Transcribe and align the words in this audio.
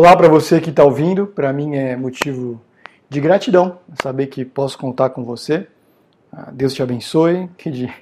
Olá 0.00 0.16
para 0.16 0.28
você 0.28 0.60
que 0.60 0.70
está 0.70 0.84
ouvindo. 0.84 1.26
Para 1.26 1.52
mim 1.52 1.74
é 1.74 1.96
motivo 1.96 2.62
de 3.10 3.20
gratidão 3.20 3.80
saber 4.00 4.28
que 4.28 4.44
posso 4.44 4.78
contar 4.78 5.10
com 5.10 5.24
você. 5.24 5.66
Ah, 6.32 6.52
Deus 6.52 6.72
te 6.72 6.80
abençoe, 6.80 7.50
que, 7.58 7.68
de, 7.68 7.92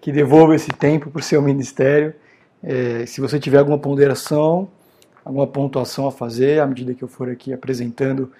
que 0.00 0.10
devolva 0.10 0.54
esse 0.54 0.70
tempo 0.70 1.10
para 1.10 1.20
o 1.20 1.22
seu 1.22 1.42
ministério. 1.42 2.14
É, 2.62 3.04
se 3.04 3.20
você 3.20 3.38
tiver 3.38 3.58
alguma 3.58 3.76
ponderação, 3.76 4.66
alguma 5.22 5.46
pontuação 5.46 6.06
a 6.06 6.10
fazer, 6.10 6.58
à 6.58 6.66
medida 6.66 6.94
que 6.94 7.04
eu 7.04 7.08
for 7.08 7.28
aqui 7.28 7.52
apresentando 7.52 8.32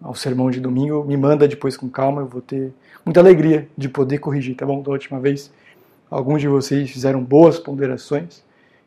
ao 0.00 0.14
sermão 0.14 0.50
de 0.50 0.58
domingo, 0.58 1.04
me 1.04 1.14
manda 1.14 1.46
depois 1.46 1.76
com 1.76 1.90
calma, 1.90 2.22
eu 2.22 2.26
vou 2.26 2.40
ter 2.40 2.72
muita 3.04 3.20
alegria 3.20 3.68
de 3.76 3.86
poder 3.90 4.16
corrigir, 4.16 4.56
tá 4.56 4.64
bom? 4.64 4.80
Da 4.80 4.92
última 4.92 5.20
vez, 5.20 5.52
alguns 6.10 6.40
de 6.40 6.48
vocês 6.48 6.90
fizeram 6.90 7.22
boas 7.22 7.58
ponderações, 7.58 8.42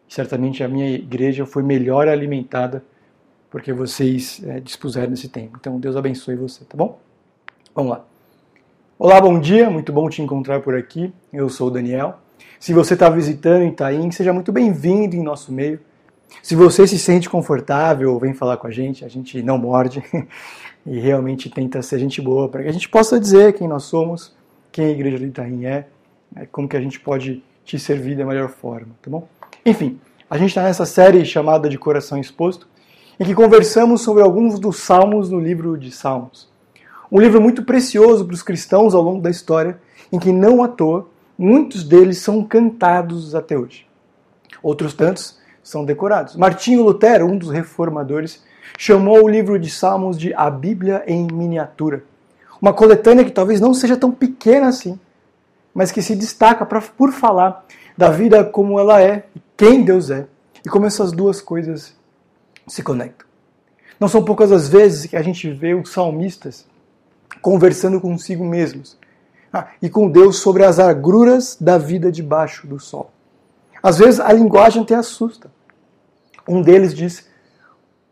certamente 0.07 0.63
a 0.63 0.67
minha 0.67 0.89
igreja 0.89 1.45
foi 1.45 1.61
melhor 1.61 2.07
alimentada 2.07 2.83
porque 3.49 3.73
vocês 3.73 4.41
é, 4.45 4.59
dispuseram 4.59 5.09
desse 5.09 5.27
tempo. 5.27 5.57
Então, 5.59 5.79
Deus 5.79 5.95
abençoe 5.95 6.35
você, 6.35 6.63
tá 6.65 6.77
bom? 6.77 6.99
Vamos 7.73 7.91
lá. 7.91 8.05
Olá, 8.97 9.19
bom 9.19 9.39
dia, 9.39 9.69
muito 9.69 9.91
bom 9.91 10.09
te 10.09 10.21
encontrar 10.21 10.61
por 10.61 10.75
aqui. 10.75 11.13
Eu 11.31 11.49
sou 11.49 11.67
o 11.67 11.71
Daniel. 11.71 12.19
Se 12.59 12.73
você 12.73 12.93
está 12.93 13.09
visitando 13.09 13.63
Itaim, 13.63 14.11
seja 14.11 14.33
muito 14.33 14.51
bem-vindo 14.51 15.15
em 15.15 15.23
nosso 15.23 15.51
meio. 15.51 15.79
Se 16.43 16.55
você 16.55 16.85
se 16.85 16.99
sente 16.99 17.29
confortável, 17.29 18.19
vem 18.19 18.33
falar 18.33 18.57
com 18.57 18.67
a 18.67 18.71
gente, 18.71 19.03
a 19.03 19.07
gente 19.07 19.41
não 19.41 19.57
morde 19.57 20.03
e 20.85 20.99
realmente 20.99 21.49
tenta 21.49 21.81
ser 21.81 21.99
gente 21.99 22.21
boa 22.21 22.47
para 22.49 22.63
que 22.63 22.69
a 22.69 22.71
gente 22.71 22.87
possa 22.87 23.19
dizer 23.19 23.53
quem 23.53 23.67
nós 23.67 23.83
somos, 23.83 24.35
quem 24.71 24.85
a 24.85 24.89
igreja 24.89 25.17
de 25.17 25.25
Itaim 25.25 25.65
é, 25.65 25.87
né, 26.31 26.47
como 26.51 26.67
que 26.67 26.77
a 26.77 26.81
gente 26.81 26.99
pode 26.99 27.43
te 27.65 27.79
servir 27.79 28.15
da 28.15 28.25
melhor 28.25 28.49
forma, 28.49 28.89
tá 29.01 29.09
bom? 29.09 29.27
Enfim, 29.65 29.99
a 30.29 30.37
gente 30.37 30.49
está 30.49 30.63
nessa 30.63 30.85
série 30.85 31.25
chamada 31.25 31.67
de 31.67 31.77
Coração 31.77 32.19
Exposto 32.19 32.67
em 33.19 33.25
que 33.25 33.35
conversamos 33.35 34.01
sobre 34.01 34.23
alguns 34.23 34.57
dos 34.57 34.77
salmos 34.77 35.29
no 35.29 35.41
livro 35.41 35.77
de 35.77 35.91
Salmos. 35.91 36.47
Um 37.11 37.19
livro 37.19 37.41
muito 37.41 37.63
precioso 37.63 38.23
para 38.23 38.33
os 38.33 38.41
cristãos 38.41 38.95
ao 38.95 39.01
longo 39.01 39.21
da 39.21 39.29
história, 39.29 39.77
em 40.09 40.17
que 40.17 40.31
não 40.31 40.63
à 40.63 40.69
toa 40.69 41.07
muitos 41.37 41.83
deles 41.83 42.19
são 42.19 42.43
cantados 42.43 43.35
até 43.35 43.57
hoje. 43.57 43.85
Outros 44.63 44.93
tantos 44.93 45.37
são 45.61 45.83
decorados. 45.83 46.37
Martinho 46.37 46.83
Lutero, 46.83 47.25
um 47.25 47.37
dos 47.37 47.49
reformadores, 47.49 48.41
chamou 48.77 49.23
o 49.23 49.27
livro 49.27 49.59
de 49.59 49.69
Salmos 49.69 50.17
de 50.17 50.33
a 50.33 50.49
Bíblia 50.49 51.03
em 51.05 51.27
miniatura. 51.29 52.03
Uma 52.61 52.73
coletânea 52.73 53.25
que 53.25 53.31
talvez 53.31 53.59
não 53.59 53.73
seja 53.73 53.97
tão 53.97 54.11
pequena 54.11 54.67
assim, 54.67 54.97
mas 55.73 55.91
que 55.91 56.01
se 56.01 56.15
destaca 56.15 56.65
pra, 56.65 56.81
por 56.81 57.11
falar 57.11 57.65
da 57.97 58.09
vida 58.09 58.45
como 58.45 58.79
ela 58.79 59.01
é, 59.01 59.25
quem 59.57 59.83
Deus 59.83 60.09
é, 60.09 60.25
e 60.65 60.69
como 60.69 60.85
essas 60.85 61.11
duas 61.11 61.41
coisas 61.41 61.98
se 62.69 62.83
conectam. 62.83 63.27
Não 63.99 64.07
são 64.07 64.23
poucas 64.23 64.51
as 64.51 64.69
vezes 64.69 65.05
que 65.07 65.17
a 65.17 65.21
gente 65.21 65.51
vê 65.51 65.73
os 65.73 65.91
salmistas 65.91 66.65
conversando 67.41 67.99
consigo 67.99 68.45
mesmos 68.45 68.97
ah, 69.51 69.67
e 69.81 69.89
com 69.89 70.09
Deus 70.09 70.37
sobre 70.37 70.63
as 70.63 70.79
agruras 70.79 71.57
da 71.59 71.77
vida 71.77 72.11
debaixo 72.11 72.67
do 72.67 72.79
sol. 72.79 73.11
Às 73.81 73.97
vezes 73.97 74.19
a 74.19 74.31
linguagem 74.31 74.83
até 74.83 74.95
assusta. 74.95 75.51
Um 76.47 76.61
deles 76.61 76.93
diz: 76.93 77.27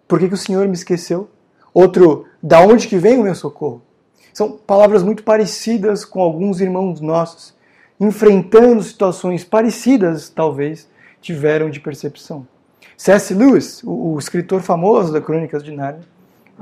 Por 0.08 0.19
que, 0.19 0.27
que 0.27 0.33
o 0.33 0.38
Senhor 0.38 0.67
me 0.67 0.73
esqueceu? 0.73 1.30
Outro: 1.73 2.25
Da 2.42 2.61
onde 2.61 2.88
que 2.88 2.97
vem 2.97 3.19
o 3.19 3.23
meu 3.23 3.36
socorro? 3.36 3.81
São 4.33 4.52
palavras 4.52 5.03
muito 5.03 5.23
parecidas 5.23 6.05
com 6.05 6.21
alguns 6.21 6.61
irmãos 6.61 7.02
nossos, 7.02 7.55
enfrentando 7.99 8.83
situações 8.83 9.44
parecidas, 9.44 10.30
talvez, 10.30 10.88
tiveram 11.21 11.69
de 11.69 11.80
percepção. 11.80 12.48
C.S. 12.97 13.31
Lewis, 13.31 13.83
o, 13.83 14.13
o 14.13 14.19
escritor 14.19 14.61
famoso 14.61 15.13
da 15.13 15.21
Crônicas 15.21 15.63
de 15.63 15.71
Nárnia, 15.71 16.03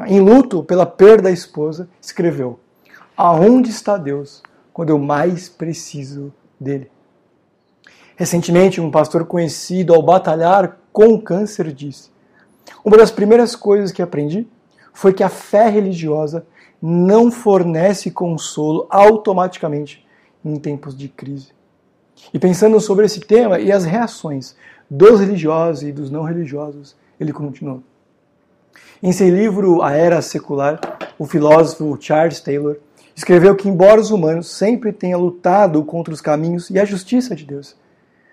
em 0.05 0.19
luto 0.19 0.61
pela 0.61 0.85
perda 0.85 1.23
da 1.23 1.31
esposa, 1.31 1.87
escreveu: 2.01 2.59
Aonde 3.15 3.69
está 3.69 3.97
Deus 3.97 4.43
quando 4.73 4.89
eu 4.89 4.99
mais 4.99 5.47
preciso 5.47 6.33
dele? 6.59 6.91
Recentemente, 8.17 8.81
um 8.81 8.91
pastor 8.91 9.25
conhecido, 9.25 9.93
ao 9.93 10.03
batalhar 10.03 10.77
com 10.91 11.13
o 11.13 11.21
câncer, 11.21 11.71
disse: 11.71 12.09
Uma 12.83 12.97
das 12.97 13.11
primeiras 13.11 13.55
coisas 13.55 13.93
que 13.93 14.01
aprendi 14.01 14.45
foi 14.93 15.13
que 15.13 15.23
a 15.23 15.29
fé 15.29 15.69
religiosa 15.69 16.45
não 16.81 17.31
fornece 17.31 18.11
consolo 18.11 18.85
automaticamente 18.89 20.05
em 20.43 20.57
tempos 20.57 20.95
de 20.95 21.07
crise. 21.07 21.55
E 22.33 22.39
pensando 22.39 22.79
sobre 22.79 23.05
esse 23.05 23.19
tema 23.19 23.59
e 23.59 23.71
as 23.71 23.85
reações 23.85 24.55
dos 24.89 25.19
religiosos 25.19 25.83
e 25.83 25.91
dos 25.91 26.11
não 26.11 26.23
religiosos, 26.23 26.95
ele 27.19 27.33
continuou. 27.33 27.81
Em 29.01 29.11
seu 29.11 29.29
livro 29.29 29.81
A 29.81 29.91
Era 29.91 30.21
Secular, 30.21 30.79
o 31.17 31.25
filósofo 31.25 31.97
Charles 31.99 32.39
Taylor 32.39 32.77
escreveu 33.15 33.55
que, 33.55 33.69
embora 33.69 34.01
os 34.01 34.11
humanos 34.11 34.49
sempre 34.49 34.91
tenham 34.91 35.19
lutado 35.19 35.83
contra 35.83 36.13
os 36.13 36.21
caminhos 36.21 36.69
e 36.69 36.79
a 36.79 36.85
justiça 36.85 37.35
de 37.35 37.45
Deus, 37.45 37.75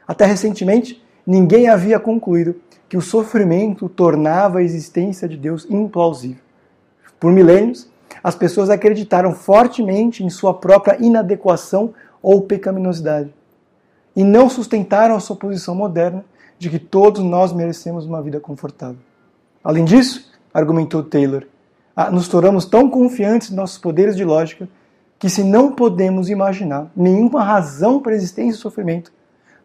até 0.06 0.24
recentemente 0.24 1.02
ninguém 1.26 1.68
havia 1.68 2.00
concluído 2.00 2.56
que 2.88 2.96
o 2.96 3.02
sofrimento 3.02 3.88
tornava 3.88 4.58
a 4.58 4.62
existência 4.62 5.28
de 5.28 5.36
Deus 5.36 5.66
implausível. 5.70 6.42
Por 7.18 7.32
milênios, 7.32 7.88
as 8.22 8.34
pessoas 8.34 8.68
acreditaram 8.68 9.32
fortemente 9.32 10.24
em 10.24 10.28
sua 10.28 10.52
própria 10.52 10.96
inadequação 11.00 11.94
ou 12.20 12.42
pecaminosidade 12.42 13.32
e 14.14 14.22
não 14.22 14.48
sustentaram 14.48 15.16
a 15.16 15.20
sua 15.20 15.36
posição 15.36 15.74
moderna 15.74 16.24
de 16.62 16.70
que 16.70 16.78
todos 16.78 17.20
nós 17.24 17.52
merecemos 17.52 18.06
uma 18.06 18.22
vida 18.22 18.38
confortável. 18.38 19.00
Além 19.64 19.84
disso, 19.84 20.32
argumentou 20.54 21.02
Taylor, 21.02 21.42
ah, 21.94 22.08
nos 22.08 22.28
tornamos 22.28 22.64
tão 22.64 22.88
confiantes 22.88 23.50
em 23.50 23.56
nossos 23.56 23.78
poderes 23.78 24.14
de 24.14 24.24
lógica 24.24 24.68
que, 25.18 25.28
se 25.28 25.42
não 25.42 25.72
podemos 25.72 26.30
imaginar 26.30 26.88
nenhuma 26.94 27.42
razão 27.42 28.00
para 28.00 28.12
a 28.12 28.14
existência 28.14 28.52
do 28.52 28.62
sofrimento, 28.62 29.12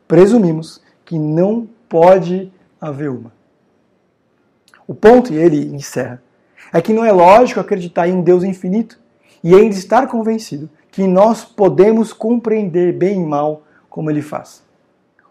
presumimos 0.08 0.82
que 1.06 1.20
não 1.20 1.70
pode 1.88 2.52
haver 2.82 3.12
uma. 3.12 3.32
O 4.88 4.96
ponto, 4.96 5.32
e 5.32 5.38
ele 5.38 5.68
encerra, 5.76 6.20
é 6.74 6.82
que 6.82 6.94
não 6.94 7.06
é 7.06 7.12
lógico 7.12 7.60
acreditar 7.60 8.08
em 8.08 8.14
um 8.14 8.24
Deus 8.24 8.44
infinito 8.44 9.00
e 9.44 9.54
ainda 9.54 9.76
estar 9.76 10.08
convencido 10.08 10.68
que 10.92 11.06
nós 11.06 11.46
podemos 11.46 12.12
compreender 12.12 12.92
bem 12.92 13.22
e 13.22 13.26
mal 13.26 13.62
como 13.88 14.10
ele 14.10 14.24
faz. 14.24 14.64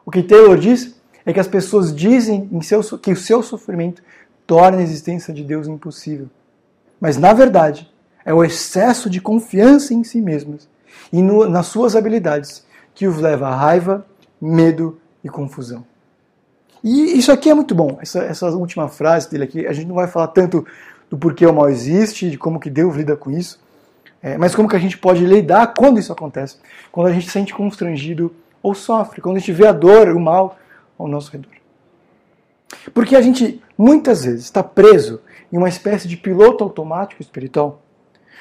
O 0.05 0.13
que 0.13 0.23
Taylor 0.23 0.57
diz 0.57 0.96
é 1.27 1.33
que 1.33 1.41
as 1.41 1.49
pessoas 1.49 1.95
dizem 1.95 2.49
seu, 2.63 2.81
que 2.99 3.11
o 3.11 3.17
seu 3.17 3.43
sofrimento 3.43 4.03
torna 4.47 4.79
a 4.79 4.83
existência 4.83 5.35
de 5.35 5.43
Deus 5.43 5.67
impossível. 5.67 6.29
Mas, 7.01 7.19
na 7.19 7.33
verdade, 7.33 7.93
é 8.25 8.33
o 8.33 8.45
excesso 8.45 9.11
de 9.11 9.21
confiança 9.21 9.93
em 9.93 10.05
si 10.05 10.21
mesmas 10.21 10.69
e 11.13 11.21
no, 11.21 11.49
nas 11.49 11.67
suas 11.67 11.97
habilidades 11.97 12.65
que 12.95 13.07
os 13.07 13.19
leva 13.19 13.49
à 13.49 13.55
raiva, 13.55 14.07
medo 14.41 14.99
e 15.23 15.29
confusão. 15.29 15.85
E 16.83 17.19
isso 17.19 17.33
aqui 17.33 17.51
é 17.51 17.55
muito 17.55 17.75
bom, 17.75 17.99
essa, 18.01 18.21
essa 18.21 18.49
última 18.51 18.89
frase 18.89 19.29
dele 19.29 19.45
aqui. 19.45 19.67
A 19.67 19.73
gente 19.73 19.89
não 19.89 19.97
vai 19.97 20.07
falar 20.07 20.29
tanto 20.29 20.65
do 21.11 21.19
porquê 21.19 21.45
o 21.45 21.53
mal 21.53 21.69
existe, 21.69 22.31
de 22.31 22.39
como 22.39 22.61
que 22.61 22.71
Deus 22.71 22.97
lida 22.97 23.17
com 23.17 23.31
isso, 23.31 23.61
é, 24.23 24.39
mas 24.39 24.55
como 24.55 24.69
que 24.69 24.77
a 24.77 24.79
gente 24.79 24.97
pode 24.97 25.25
lidar 25.25 25.75
quando 25.75 25.99
isso 25.99 26.13
acontece, 26.13 26.57
quando 26.93 27.09
a 27.09 27.13
gente 27.13 27.27
se 27.27 27.33
sente 27.33 27.53
constrangido 27.53 28.35
ou 28.63 28.75
sofre, 28.75 29.21
quando 29.21 29.37
a 29.37 29.39
gente 29.41 29.53
vê 29.53 29.67
a 29.67 29.73
dor, 29.73 30.09
o 30.09 30.21
mal 30.21 30.57
ao 30.99 31.09
nosso 31.09 31.31
redor. 31.31 31.53
Porque 32.93 33.17
a 33.17 33.21
gente 33.21 33.63
muitas 33.77 34.25
vezes 34.25 34.45
está 34.45 34.63
preso 34.63 35.21
em 35.53 35.57
uma 35.57 35.69
espécie 35.69 36.09
de 36.09 36.17
piloto 36.17 36.65
automático 36.65 37.23
espiritual. 37.23 37.83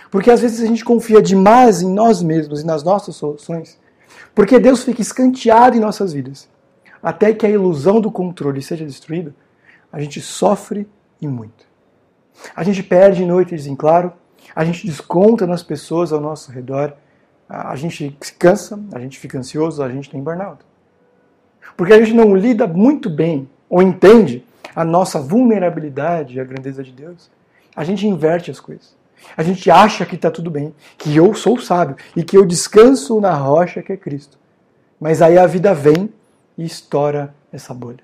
Porque 0.09 0.31
às 0.31 0.41
vezes 0.41 0.61
a 0.61 0.65
gente 0.65 0.83
confia 0.83 1.21
demais 1.21 1.81
em 1.81 1.91
nós 1.91 2.21
mesmos 2.21 2.61
e 2.61 2.65
nas 2.65 2.83
nossas 2.83 3.15
soluções. 3.15 3.79
Porque 4.33 4.59
Deus 4.59 4.83
fica 4.83 5.01
escanteado 5.01 5.75
em 5.75 5.79
nossas 5.79 6.13
vidas. 6.13 6.49
Até 7.01 7.33
que 7.33 7.45
a 7.45 7.49
ilusão 7.49 8.01
do 8.01 8.11
controle 8.11 8.61
seja 8.61 8.85
destruída, 8.85 9.35
a 9.91 9.99
gente 9.99 10.19
sofre 10.21 10.87
e 11.21 11.27
muito. 11.27 11.65
A 12.55 12.63
gente 12.63 12.83
perde 12.83 13.25
noites 13.25 13.67
em 13.67 13.75
claro, 13.75 14.11
a 14.55 14.65
gente 14.65 14.85
desconta 14.85 15.47
nas 15.47 15.63
pessoas 15.63 16.11
ao 16.11 16.19
nosso 16.19 16.51
redor, 16.51 16.93
a 17.47 17.75
gente 17.75 18.17
se 18.19 18.33
cansa, 18.33 18.79
a 18.91 18.99
gente 18.99 19.19
fica 19.19 19.37
ansioso, 19.37 19.83
a 19.83 19.89
gente 19.89 20.09
tem 20.09 20.21
burnout. 20.21 20.63
Porque 21.75 21.93
a 21.93 21.99
gente 21.99 22.13
não 22.13 22.35
lida 22.35 22.67
muito 22.67 23.09
bem 23.09 23.49
ou 23.69 23.81
entende 23.81 24.45
a 24.75 24.83
nossa 24.83 25.19
vulnerabilidade 25.19 26.37
e 26.37 26.39
a 26.39 26.43
grandeza 26.43 26.83
de 26.83 26.91
Deus. 26.91 27.29
A 27.75 27.83
gente 27.83 28.07
inverte 28.07 28.51
as 28.51 28.59
coisas. 28.59 28.95
A 29.35 29.43
gente 29.43 29.71
acha 29.71 30.05
que 30.05 30.15
está 30.15 30.29
tudo 30.29 30.51
bem, 30.51 30.73
que 30.97 31.15
eu 31.15 31.33
sou 31.33 31.59
sábio 31.59 31.95
e 32.15 32.23
que 32.23 32.37
eu 32.37 32.45
descanso 32.45 33.19
na 33.19 33.33
rocha 33.33 33.81
que 33.81 33.93
é 33.93 33.97
Cristo. 33.97 34.37
Mas 34.99 35.21
aí 35.21 35.37
a 35.37 35.47
vida 35.47 35.73
vem 35.73 36.13
e 36.57 36.65
estoura 36.65 37.33
essa 37.51 37.73
bolha. 37.73 38.03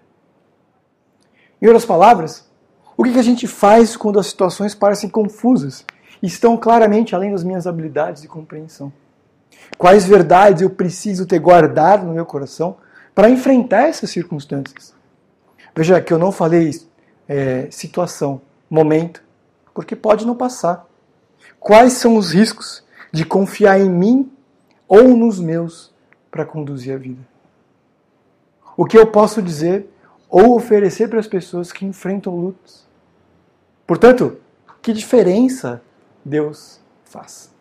Em 1.62 1.68
outras 1.68 1.86
palavras, 1.86 2.50
o 2.98 3.04
que 3.04 3.20
a 3.20 3.24
gente 3.24 3.48
faz 3.48 3.96
quando 3.96 4.20
as 4.20 4.28
situações 4.28 4.74
parecem 4.74 5.10
confusas 5.10 5.86
e 6.22 6.28
estão 6.28 6.58
claramente 6.58 7.14
além 7.16 7.32
das 7.32 7.44
minhas 7.44 7.68
habilidades 7.68 8.22
de 8.22 8.28
compreensão? 8.28 8.92
Quais 9.78 10.06
verdades 10.06 10.62
eu 10.62 10.70
preciso 10.70 11.26
ter 11.26 11.40
guardado 11.40 12.06
no 12.06 12.14
meu 12.14 12.26
coração 12.26 12.78
para 13.22 13.30
enfrentar 13.30 13.84
essas 13.84 14.10
circunstâncias. 14.10 14.96
Veja 15.76 16.02
que 16.02 16.12
eu 16.12 16.18
não 16.18 16.32
falei 16.32 16.72
é, 17.28 17.68
situação, 17.70 18.42
momento, 18.68 19.24
porque 19.76 19.96
pode 19.96 20.26
não 20.26 20.36
passar. 20.36 20.88
Quais 21.60 21.94
são 21.94 22.16
os 22.16 22.32
riscos 22.32 22.84
de 23.12 23.24
confiar 23.24 23.80
em 23.80 23.88
mim 23.88 24.32
ou 24.88 25.10
nos 25.10 25.40
meus 25.40 25.94
para 26.32 26.44
conduzir 26.44 26.96
a 26.96 26.98
vida? 26.98 27.22
O 28.76 28.86
que 28.86 28.98
eu 28.98 29.06
posso 29.06 29.40
dizer 29.40 29.88
ou 30.28 30.56
oferecer 30.56 31.08
para 31.08 31.20
as 31.20 31.28
pessoas 31.28 31.72
que 31.72 31.86
enfrentam 31.86 32.36
lutas? 32.36 32.88
Portanto, 33.86 34.40
que 34.82 34.92
diferença 34.92 35.80
Deus 36.26 36.82
faz? 37.06 37.54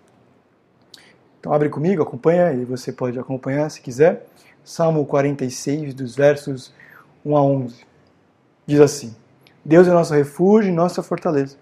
Então 1.38 1.52
abre 1.52 1.68
comigo, 1.68 2.02
acompanha, 2.02 2.50
e 2.54 2.64
você 2.64 2.90
pode 2.90 3.18
acompanhar 3.18 3.70
se 3.70 3.82
quiser. 3.82 4.26
Salmo 4.64 5.04
46, 5.06 5.94
dos 5.94 6.14
versos 6.14 6.72
1 7.24 7.36
a 7.36 7.42
11. 7.42 7.86
Diz 8.66 8.80
assim: 8.80 9.14
Deus 9.64 9.88
é 9.88 9.90
nosso 9.90 10.14
refúgio 10.14 10.70
e 10.70 10.74
nossa 10.74 11.02
fortaleza, 11.02 11.56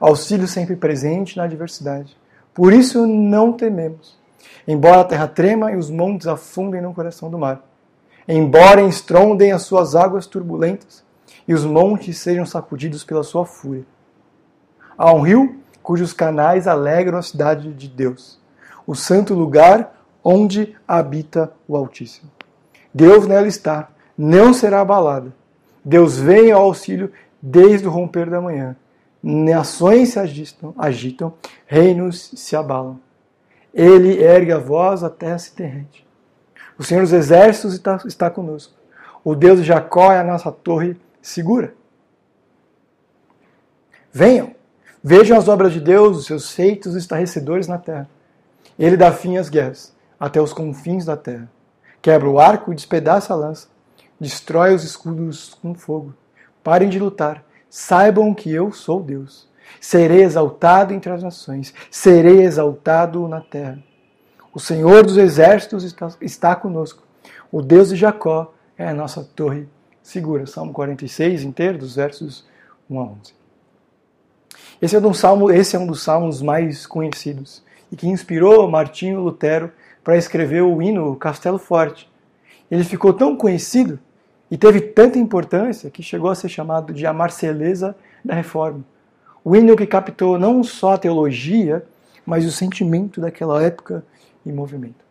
auxílio 0.00 0.48
sempre 0.48 0.76
presente 0.76 1.36
na 1.36 1.44
adversidade. 1.44 2.16
Por 2.52 2.72
isso 2.72 3.06
não 3.06 3.52
tememos, 3.52 4.18
embora 4.66 5.00
a 5.00 5.04
terra 5.04 5.28
trema 5.28 5.72
e 5.72 5.76
os 5.76 5.90
montes 5.90 6.26
afundem 6.26 6.82
no 6.82 6.92
coração 6.92 7.30
do 7.30 7.38
mar, 7.38 7.62
embora 8.26 8.82
estrondem 8.82 9.52
as 9.52 9.62
suas 9.62 9.94
águas 9.94 10.26
turbulentas 10.26 11.04
e 11.46 11.54
os 11.54 11.64
montes 11.64 12.18
sejam 12.18 12.44
sacudidos 12.44 13.04
pela 13.04 13.22
sua 13.22 13.46
fúria. 13.46 13.84
Há 14.96 15.12
um 15.12 15.20
rio 15.20 15.60
cujos 15.82 16.12
canais 16.12 16.66
alegram 16.66 17.18
a 17.18 17.22
cidade 17.22 17.72
de 17.72 17.88
Deus, 17.88 18.38
o 18.86 18.94
santo 18.94 19.32
lugar 19.32 19.94
onde 20.22 20.76
habita 20.86 21.52
o 21.66 21.76
Altíssimo. 21.76 22.37
Deus 22.92 23.26
nela 23.26 23.46
está, 23.46 23.90
não 24.16 24.52
será 24.52 24.80
abalada. 24.80 25.32
Deus 25.84 26.18
vem 26.18 26.50
ao 26.50 26.62
auxílio 26.62 27.12
desde 27.40 27.86
o 27.86 27.90
romper 27.90 28.28
da 28.28 28.40
manhã. 28.40 28.76
Nações 29.22 30.10
se 30.10 30.18
agitam, 30.18 30.74
agitam, 30.76 31.34
reinos 31.66 32.30
se 32.34 32.54
abalam. 32.54 33.00
Ele 33.72 34.22
ergue 34.22 34.52
a 34.52 34.58
voz, 34.58 35.02
a 35.02 35.10
terra 35.10 35.38
se 35.38 35.54
derrete. 35.54 36.06
O 36.78 36.84
Senhor 36.84 37.02
dos 37.02 37.12
Exércitos 37.12 37.74
está, 37.74 38.00
está 38.06 38.30
conosco. 38.30 38.74
O 39.24 39.34
Deus 39.34 39.60
de 39.60 39.66
Jacó 39.66 40.12
é 40.12 40.18
a 40.18 40.24
nossa 40.24 40.50
torre 40.52 40.96
segura. 41.20 41.74
Venham, 44.12 44.54
vejam 45.02 45.36
as 45.36 45.48
obras 45.48 45.72
de 45.72 45.80
Deus, 45.80 46.16
os 46.16 46.26
seus 46.26 46.52
feitos 46.52 46.94
estarrecedores 46.94 47.66
na 47.66 47.78
terra. 47.78 48.08
Ele 48.78 48.96
dá 48.96 49.12
fim 49.12 49.36
às 49.36 49.48
guerras, 49.48 49.94
até 50.18 50.40
os 50.40 50.52
confins 50.52 51.04
da 51.04 51.16
terra. 51.16 51.50
Quebra 52.00 52.28
o 52.28 52.38
arco 52.38 52.72
e 52.72 52.74
despedaça 52.74 53.32
a 53.32 53.36
lança. 53.36 53.68
Destrói 54.20 54.74
os 54.74 54.84
escudos 54.84 55.54
com 55.60 55.74
fogo. 55.74 56.14
Parem 56.62 56.88
de 56.88 56.98
lutar. 56.98 57.44
Saibam 57.70 58.34
que 58.34 58.50
eu 58.52 58.72
sou 58.72 59.02
Deus. 59.02 59.48
Serei 59.80 60.22
exaltado 60.22 60.94
entre 60.94 61.12
as 61.12 61.22
nações. 61.22 61.74
Serei 61.90 62.42
exaltado 62.42 63.26
na 63.28 63.40
terra. 63.40 63.78
O 64.52 64.58
Senhor 64.58 65.04
dos 65.04 65.16
exércitos 65.16 65.84
está, 65.84 66.08
está 66.20 66.56
conosco. 66.56 67.02
O 67.52 67.62
Deus 67.62 67.90
de 67.90 67.96
Jacó 67.96 68.52
é 68.76 68.88
a 68.88 68.94
nossa 68.94 69.22
torre 69.22 69.68
segura. 70.02 70.46
Salmo 70.46 70.72
46 70.72 71.42
inteiro, 71.42 71.78
dos 71.78 71.96
versos 71.96 72.46
1 72.88 72.98
a 72.98 73.02
11. 73.04 73.38
Esse 74.80 74.96
é, 74.96 75.00
um 75.00 75.14
salmo, 75.14 75.50
esse 75.50 75.76
é 75.76 75.78
um 75.78 75.86
dos 75.86 76.02
salmos 76.02 76.40
mais 76.40 76.86
conhecidos 76.86 77.62
e 77.90 77.96
que 77.96 78.08
inspirou 78.08 78.68
Martinho 78.70 79.20
Lutero 79.20 79.72
para 80.08 80.16
escrever 80.16 80.62
o 80.62 80.80
hino 80.80 81.14
Castelo 81.16 81.58
Forte. 81.58 82.10
Ele 82.70 82.82
ficou 82.82 83.12
tão 83.12 83.36
conhecido 83.36 83.98
e 84.50 84.56
teve 84.56 84.80
tanta 84.80 85.18
importância 85.18 85.90
que 85.90 86.02
chegou 86.02 86.30
a 86.30 86.34
ser 86.34 86.48
chamado 86.48 86.94
de 86.94 87.06
a 87.06 87.12
Marceleza 87.12 87.94
da 88.24 88.32
Reforma. 88.32 88.82
O 89.44 89.54
hino 89.54 89.76
que 89.76 89.86
captou 89.86 90.38
não 90.38 90.64
só 90.64 90.94
a 90.94 90.98
teologia, 90.98 91.84
mas 92.24 92.46
o 92.46 92.50
sentimento 92.50 93.20
daquela 93.20 93.62
época 93.62 94.02
e 94.46 94.50
movimento. 94.50 95.04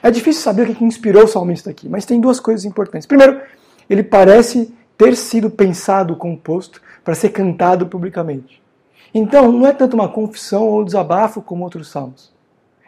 É 0.00 0.12
difícil 0.12 0.42
saber 0.42 0.70
o 0.70 0.76
que 0.76 0.84
inspirou 0.84 1.24
o 1.24 1.26
salmista 1.26 1.68
aqui, 1.68 1.88
mas 1.88 2.06
tem 2.06 2.20
duas 2.20 2.38
coisas 2.38 2.64
importantes. 2.64 3.08
Primeiro, 3.08 3.40
ele 3.88 4.04
parece 4.04 4.72
ter 4.96 5.16
sido 5.16 5.50
pensado, 5.50 6.14
composto 6.14 6.80
para 7.02 7.16
ser 7.16 7.30
cantado 7.30 7.84
publicamente. 7.84 8.62
Então, 9.12 9.50
não 9.50 9.66
é 9.66 9.72
tanto 9.72 9.94
uma 9.94 10.08
confissão 10.08 10.68
ou 10.68 10.84
desabafo 10.84 11.42
como 11.42 11.64
outros 11.64 11.88
salmos. 11.88 12.30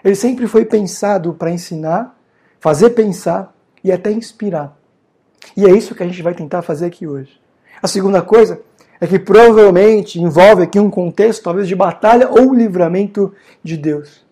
Ele 0.04 0.14
sempre 0.14 0.46
foi 0.46 0.64
pensado 0.64 1.34
para 1.34 1.50
ensinar, 1.50 2.18
fazer 2.58 2.90
pensar 2.90 3.54
e 3.82 3.92
até 3.92 4.10
inspirar. 4.10 4.76
E 5.56 5.64
é 5.64 5.70
isso 5.70 5.94
que 5.94 6.02
a 6.02 6.06
gente 6.06 6.22
vai 6.22 6.34
tentar 6.34 6.62
fazer 6.62 6.86
aqui 6.86 7.06
hoje. 7.06 7.40
A 7.82 7.88
segunda 7.88 8.22
coisa 8.22 8.60
é 9.00 9.06
que 9.06 9.18
provavelmente 9.18 10.20
envolve 10.20 10.62
aqui 10.62 10.78
um 10.78 10.90
contexto 10.90 11.42
talvez 11.42 11.66
de 11.66 11.74
batalha 11.74 12.28
ou 12.30 12.54
livramento 12.54 13.34
de 13.62 13.76
Deus. 13.76 14.24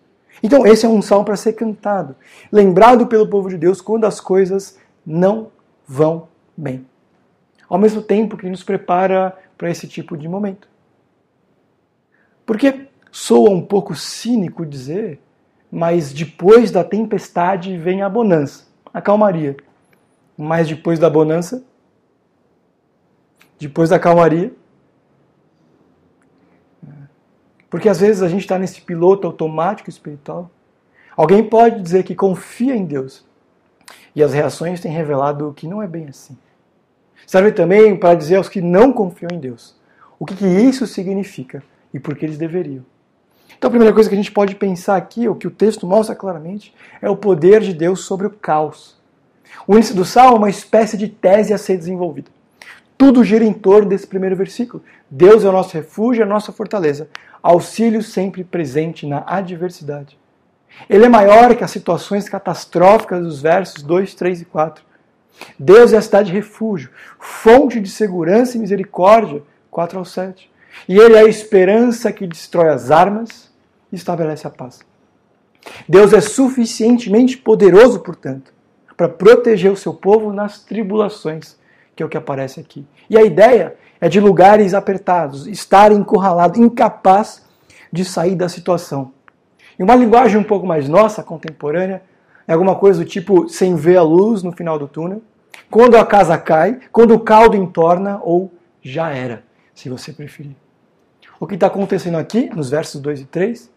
Então, 0.43 0.65
esse 0.65 0.85
é 0.85 0.89
um 0.89 1.01
salmo 1.01 1.25
para 1.25 1.35
ser 1.35 1.53
cantado, 1.53 2.15
lembrado 2.51 3.05
pelo 3.05 3.27
povo 3.27 3.49
de 3.49 3.57
Deus 3.57 3.79
quando 3.79 4.05
as 4.05 4.19
coisas 4.19 4.77
não 5.05 5.51
vão 5.87 6.27
bem. 6.55 6.85
Ao 7.69 7.77
mesmo 7.77 8.01
tempo 8.01 8.37
que 8.37 8.49
nos 8.49 8.63
prepara 8.63 9.37
para 9.57 9.69
esse 9.69 9.87
tipo 9.87 10.17
de 10.17 10.27
momento. 10.27 10.67
Porque 12.45 12.87
soa 13.11 13.49
um 13.49 13.61
pouco 13.61 13.93
cínico 13.93 14.65
dizer, 14.65 15.19
mas 15.71 16.11
depois 16.11 16.69
da 16.69 16.83
tempestade 16.83 17.77
vem 17.77 18.01
a 18.01 18.09
bonança, 18.09 18.65
a 18.93 19.01
calmaria. 19.01 19.55
Mas 20.37 20.67
depois 20.67 20.99
da 20.99 21.09
bonança, 21.09 21.63
depois 23.57 23.89
da 23.89 23.99
calmaria, 23.99 24.51
porque 27.69 27.87
às 27.87 28.01
vezes 28.01 28.21
a 28.21 28.27
gente 28.27 28.41
está 28.41 28.59
nesse 28.59 28.81
piloto 28.81 29.25
automático 29.25 29.89
espiritual. 29.89 30.51
Alguém 31.15 31.41
pode 31.47 31.81
dizer 31.81 32.03
que 32.03 32.13
confia 32.13 32.75
em 32.75 32.83
Deus, 32.83 33.25
e 34.13 34.21
as 34.21 34.33
reações 34.33 34.81
têm 34.81 34.91
revelado 34.91 35.53
que 35.55 35.67
não 35.67 35.81
é 35.81 35.87
bem 35.87 36.07
assim. 36.09 36.37
Serve 37.25 37.53
também 37.53 37.95
para 37.95 38.15
dizer 38.15 38.35
aos 38.35 38.49
que 38.49 38.61
não 38.61 38.91
confiam 38.91 39.29
em 39.31 39.39
Deus 39.39 39.79
o 40.19 40.25
que, 40.25 40.35
que 40.35 40.45
isso 40.45 40.85
significa 40.85 41.63
e 41.93 41.99
por 41.99 42.15
que 42.15 42.25
eles 42.25 42.37
deveriam. 42.37 42.85
Então 43.61 43.67
a 43.67 43.77
primeira 43.77 43.93
coisa 43.93 44.09
que 44.09 44.15
a 44.15 44.17
gente 44.17 44.31
pode 44.31 44.55
pensar 44.55 44.95
aqui, 44.95 45.29
o 45.29 45.35
que 45.35 45.45
o 45.45 45.51
texto 45.51 45.85
mostra 45.85 46.15
claramente, 46.15 46.73
é 46.99 47.07
o 47.07 47.15
poder 47.15 47.61
de 47.61 47.75
Deus 47.75 47.99
sobre 47.99 48.25
o 48.25 48.31
caos. 48.31 48.99
O 49.67 49.77
índice 49.77 49.93
do 49.93 50.03
salmo 50.03 50.37
é 50.37 50.39
uma 50.39 50.49
espécie 50.49 50.97
de 50.97 51.07
tese 51.07 51.53
a 51.53 51.59
ser 51.59 51.77
desenvolvida. 51.77 52.31
Tudo 52.97 53.23
gira 53.23 53.45
em 53.45 53.53
torno 53.53 53.87
desse 53.87 54.07
primeiro 54.07 54.35
versículo. 54.35 54.83
Deus 55.07 55.45
é 55.45 55.47
o 55.47 55.51
nosso 55.51 55.75
refúgio, 55.75 56.23
a 56.23 56.25
nossa 56.25 56.51
fortaleza. 56.51 57.07
Auxílio 57.39 58.01
sempre 58.01 58.43
presente 58.43 59.05
na 59.05 59.23
adversidade. 59.27 60.17
Ele 60.89 61.05
é 61.05 61.09
maior 61.09 61.55
que 61.55 61.63
as 61.63 61.69
situações 61.69 62.27
catastróficas 62.27 63.21
dos 63.21 63.43
versos 63.43 63.83
2, 63.83 64.15
3 64.15 64.41
e 64.41 64.45
4. 64.45 64.83
Deus 65.59 65.93
é 65.93 65.97
a 65.97 66.01
cidade 66.01 66.31
de 66.31 66.35
refúgio, 66.35 66.89
fonte 67.19 67.79
de 67.79 67.91
segurança 67.91 68.57
e 68.57 68.59
misericórdia, 68.59 69.43
4 69.69 69.99
ao 69.99 70.05
7. 70.05 70.49
E 70.89 70.97
ele 70.97 71.13
é 71.13 71.19
a 71.19 71.29
esperança 71.29 72.11
que 72.11 72.25
destrói 72.25 72.69
as 72.69 72.89
armas 72.89 73.50
e 73.91 73.95
estabelece 73.95 74.47
a 74.47 74.49
paz. 74.49 74.79
Deus 75.87 76.13
é 76.13 76.21
suficientemente 76.21 77.37
poderoso, 77.37 77.99
portanto, 77.99 78.53
para 78.97 79.09
proteger 79.09 79.71
o 79.71 79.77
seu 79.77 79.93
povo 79.93 80.31
nas 80.31 80.59
tribulações, 80.59 81.57
que 81.95 82.01
é 82.01 82.05
o 82.05 82.09
que 82.09 82.17
aparece 82.17 82.59
aqui. 82.59 82.85
E 83.09 83.17
a 83.17 83.23
ideia 83.23 83.75
é 83.99 84.09
de 84.09 84.19
lugares 84.19 84.73
apertados, 84.73 85.47
estar 85.47 85.91
encurralado, 85.91 86.59
incapaz 86.59 87.45
de 87.91 88.05
sair 88.05 88.35
da 88.35 88.49
situação. 88.49 89.11
Em 89.79 89.83
uma 89.83 89.95
linguagem 89.95 90.37
um 90.37 90.43
pouco 90.43 90.65
mais 90.65 90.87
nossa, 90.87 91.23
contemporânea, 91.23 92.01
é 92.47 92.53
alguma 92.53 92.75
coisa 92.75 93.03
do 93.03 93.09
tipo 93.09 93.47
sem 93.47 93.75
ver 93.75 93.97
a 93.97 94.03
luz 94.03 94.43
no 94.43 94.51
final 94.51 94.77
do 94.77 94.87
túnel, 94.87 95.21
quando 95.69 95.95
a 95.95 96.05
casa 96.05 96.37
cai, 96.37 96.79
quando 96.91 97.13
o 97.13 97.19
caldo 97.19 97.55
entorna 97.55 98.19
ou 98.23 98.51
já 98.81 99.11
era, 99.11 99.43
se 99.73 99.89
você 99.89 100.11
preferir. 100.11 100.55
O 101.39 101.47
que 101.47 101.55
está 101.55 101.67
acontecendo 101.67 102.17
aqui, 102.17 102.49
nos 102.53 102.69
versos 102.69 103.01
2 103.01 103.21
e 103.21 103.25
3, 103.25 103.70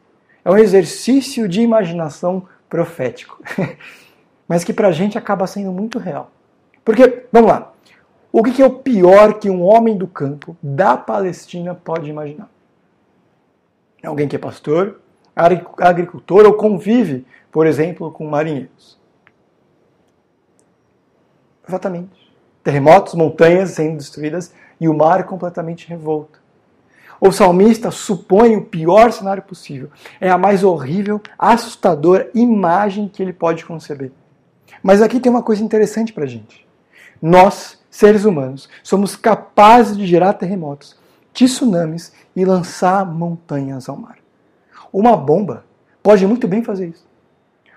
é 0.45 0.51
um 0.51 0.59
exercício 0.59 1.49
de 1.49 1.63
imaginação 1.63 2.47
profético, 2.69 3.43
mas 4.47 4.63
que 4.63 4.73
para 4.73 4.89
a 4.89 4.93
gente 4.93 5.17
acaba 5.17 5.47
sendo 5.47 5.73
muito 5.73 5.99
real. 5.99 6.31
Porque, 6.85 7.25
vamos 7.33 7.51
lá, 7.51 7.73
o 8.31 8.43
que 8.43 8.61
é 8.61 8.67
o 8.67 8.79
pior 8.79 9.39
que 9.39 9.49
um 9.49 9.63
homem 9.63 9.97
do 9.97 10.07
campo 10.07 10.57
da 10.63 10.97
Palestina 10.97 11.75
pode 11.75 12.11
imaginar? 12.11 12.51
É 14.03 14.07
alguém 14.07 14.29
que 14.29 14.37
é 14.37 14.39
pastor, 14.39 15.01
agricultor 15.35 16.45
ou 16.45 16.55
convive, 16.55 17.27
por 17.51 17.67
exemplo, 17.67 18.11
com 18.11 18.27
marinheiros. 18.27 18.99
Exatamente. 21.67 22.35
Terremotos, 22.63 23.15
montanhas 23.15 23.71
sendo 23.71 23.97
destruídas 23.97 24.53
e 24.79 24.89
o 24.89 24.95
mar 24.95 25.25
completamente 25.25 25.89
revolto. 25.89 26.44
O 27.21 27.33
salmista 27.33 27.91
supõe 27.91 28.57
o 28.57 28.65
pior 28.65 29.13
cenário 29.13 29.43
possível. 29.43 29.91
É 30.21 30.31
a 30.31 30.39
mais 30.39 30.65
horrível, 30.65 31.21
assustadora 31.39 32.31
imagem 32.35 33.09
que 33.09 33.23
ele 33.23 33.33
pode 33.33 33.65
conceber. 33.65 34.13
Mas 34.83 35.01
aqui 35.01 35.19
tem 35.21 35.31
uma 35.31 35.43
coisa 35.43 35.63
interessante 35.63 36.13
para 36.13 36.27
gente. 36.27 36.67
Nós, 37.23 37.79
seres 37.91 38.25
humanos, 38.25 38.69
somos 38.83 39.17
capazes 39.17 39.97
de 39.97 40.07
gerar 40.07 40.35
terremotos, 40.35 40.97
tsunamis 41.33 42.13
e 42.37 42.45
lançar 42.45 43.07
montanhas 43.07 43.89
ao 43.89 43.97
mar. 43.97 44.19
Uma 44.93 45.17
bomba 45.17 45.65
pode 46.03 46.27
muito 46.27 46.47
bem 46.47 46.63
fazer 46.63 46.89
isso. 46.89 47.05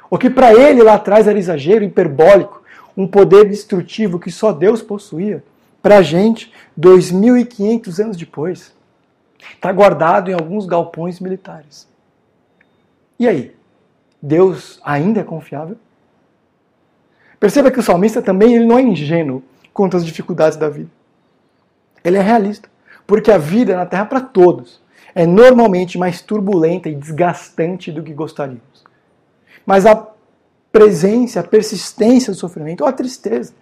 O 0.10 0.18
que 0.18 0.30
para 0.30 0.54
ele 0.54 0.84
lá 0.84 0.96
atrás 0.96 1.28
era 1.28 1.40
exagero 1.40 1.84
hiperbólico, 1.84 2.62
um 2.96 3.08
poder 3.08 3.48
destrutivo 3.48 4.20
que 4.20 4.32
só 4.32 4.52
Deus 4.52 4.82
possuía, 4.82 5.44
para 5.82 6.00
a 6.00 6.02
gente, 6.02 6.52
2.500 6.80 8.04
anos 8.04 8.18
depois, 8.18 8.74
está 9.40 9.72
guardado 9.72 10.30
em 10.30 10.34
alguns 10.34 10.66
galpões 10.66 11.20
militares. 11.20 11.88
E 13.20 13.28
aí? 13.28 13.56
Deus 14.22 14.80
ainda 14.84 15.22
é 15.22 15.24
confiável? 15.24 15.78
Perceba 17.40 17.72
que 17.72 17.80
o 17.80 17.84
salmista 17.84 18.22
também 18.22 18.56
ele 18.56 18.66
não 18.66 18.80
é 18.80 18.82
ingênuo 18.82 19.44
quanto 19.74 19.96
às 19.96 20.06
dificuldades 20.06 20.58
da 20.58 20.70
vida. 20.70 20.90
Ele 22.04 22.18
é 22.18 22.22
realista, 22.22 22.70
porque 23.06 23.32
a 23.32 23.38
vida 23.38 23.76
na 23.76 23.86
Terra 23.86 24.06
para 24.06 24.22
todos 24.22 24.82
é 25.14 25.26
normalmente 25.26 25.98
mais 25.98 26.22
turbulenta 26.22 26.90
e 26.90 26.96
desgastante 26.96 27.92
do 27.92 28.04
que 28.04 28.14
gostaríamos. 28.14 28.84
Mas 29.66 29.86
a 29.86 30.08
presença, 30.72 31.40
a 31.40 31.44
persistência 31.44 32.32
do 32.32 32.40
sofrimento 32.40 32.82
ou 32.82 32.88
a 32.88 32.94
tristeza 32.94 33.54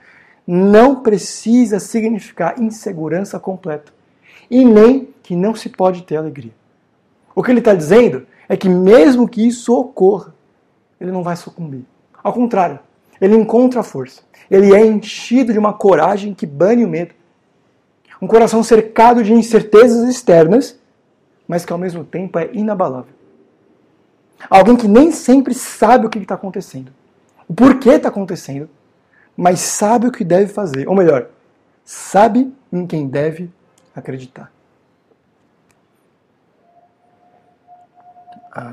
não 0.45 1.01
precisa 1.01 1.79
significar 1.79 2.61
insegurança 2.61 3.39
completa 3.39 3.91
e 4.49 4.63
nem 4.63 5.14
que 5.25 5.35
não 5.35 5.55
se 5.55 5.69
pode 5.69 6.03
ter 6.03 6.17
alegria. 6.17 6.53
O 7.33 7.41
que 7.41 7.49
ele 7.49 7.57
está 7.57 7.73
dizendo 7.73 8.27
é 8.47 8.55
que 8.55 8.69
mesmo 8.69 9.27
que 9.27 9.45
isso 9.45 9.75
ocorra, 9.75 10.35
ele 11.01 11.11
não 11.11 11.23
vai 11.23 11.35
sucumbir. 11.35 11.83
Ao 12.23 12.31
contrário, 12.31 12.77
ele 13.19 13.35
encontra 13.35 13.81
força. 13.81 14.21
Ele 14.51 14.71
é 14.71 14.85
enchido 14.85 15.51
de 15.51 15.57
uma 15.57 15.73
coragem 15.73 16.35
que 16.35 16.45
bane 16.45 16.85
o 16.85 16.87
medo. 16.87 17.15
Um 18.21 18.27
coração 18.27 18.61
cercado 18.61 19.23
de 19.23 19.33
incertezas 19.33 20.07
externas, 20.07 20.79
mas 21.47 21.65
que 21.65 21.73
ao 21.73 21.79
mesmo 21.79 22.03
tempo 22.03 22.37
é 22.37 22.51
inabalável. 22.53 23.15
Alguém 24.47 24.77
que 24.77 24.87
nem 24.87 25.11
sempre 25.11 25.55
sabe 25.55 26.05
o 26.05 26.09
que 26.09 26.19
está 26.19 26.35
acontecendo, 26.35 26.91
o 27.47 27.53
porquê 27.53 27.91
está 27.91 28.09
acontecendo, 28.09 28.69
mas 29.35 29.59
sabe 29.59 30.05
o 30.05 30.11
que 30.11 30.23
deve 30.23 30.53
fazer. 30.53 30.87
Ou 30.87 30.95
melhor, 30.95 31.29
sabe 31.83 32.53
em 32.71 32.85
quem 32.85 33.07
deve 33.07 33.49
acreditar. 33.95 34.54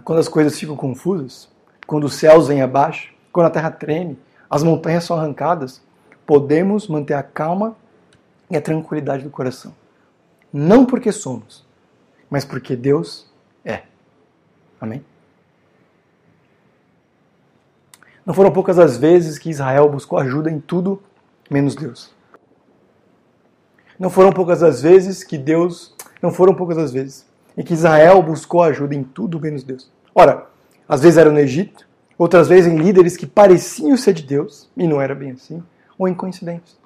Quando 0.04 0.18
as 0.18 0.28
coisas 0.28 0.58
ficam 0.58 0.76
confusas, 0.76 1.48
quando 1.86 2.04
os 2.04 2.14
céus 2.14 2.46
vêm 2.46 2.62
abaixo, 2.62 3.12
quando 3.32 3.46
a 3.46 3.50
terra 3.50 3.70
treme, 3.70 4.18
as 4.48 4.62
montanhas 4.62 5.04
são 5.04 5.16
arrancadas, 5.16 5.82
podemos 6.24 6.86
manter 6.86 7.14
a 7.14 7.22
calma 7.22 7.76
e 8.48 8.56
a 8.56 8.60
tranquilidade 8.60 9.24
do 9.24 9.30
coração. 9.30 9.74
Não 10.52 10.86
porque 10.86 11.10
somos, 11.10 11.66
mas 12.30 12.44
porque 12.44 12.76
Deus 12.76 13.26
é. 13.64 13.82
Amém? 14.80 15.04
Não 18.24 18.34
foram 18.34 18.52
poucas 18.52 18.78
as 18.78 18.96
vezes 18.96 19.36
que 19.36 19.50
Israel 19.50 19.88
buscou 19.88 20.18
ajuda 20.18 20.48
em 20.48 20.60
tudo 20.60 21.02
menos 21.50 21.74
Deus. 21.74 22.14
Não 23.98 24.10
foram 24.10 24.32
poucas 24.32 24.62
as 24.62 24.80
vezes 24.80 25.24
que 25.24 25.36
Deus. 25.36 25.94
Não 26.20 26.30
foram 26.30 26.54
poucas 26.54 26.78
as 26.78 26.92
vezes 26.92 27.26
em 27.56 27.62
que 27.62 27.74
Israel 27.74 28.22
buscou 28.22 28.62
ajuda 28.62 28.94
em 28.94 29.02
tudo 29.02 29.40
menos 29.40 29.62
Deus. 29.62 29.90
Ora, 30.14 30.46
às 30.88 31.00
vezes 31.00 31.18
era 31.18 31.30
no 31.30 31.38
Egito, 31.38 31.86
outras 32.18 32.48
vezes 32.48 32.72
em 32.72 32.76
líderes 32.76 33.16
que 33.16 33.26
pareciam 33.26 33.96
ser 33.96 34.12
de 34.12 34.22
Deus, 34.22 34.70
e 34.76 34.86
não 34.86 35.00
era 35.00 35.14
bem 35.14 35.32
assim, 35.32 35.62
ou 35.98 36.08
em 36.08 36.14
coincidências. 36.14 36.78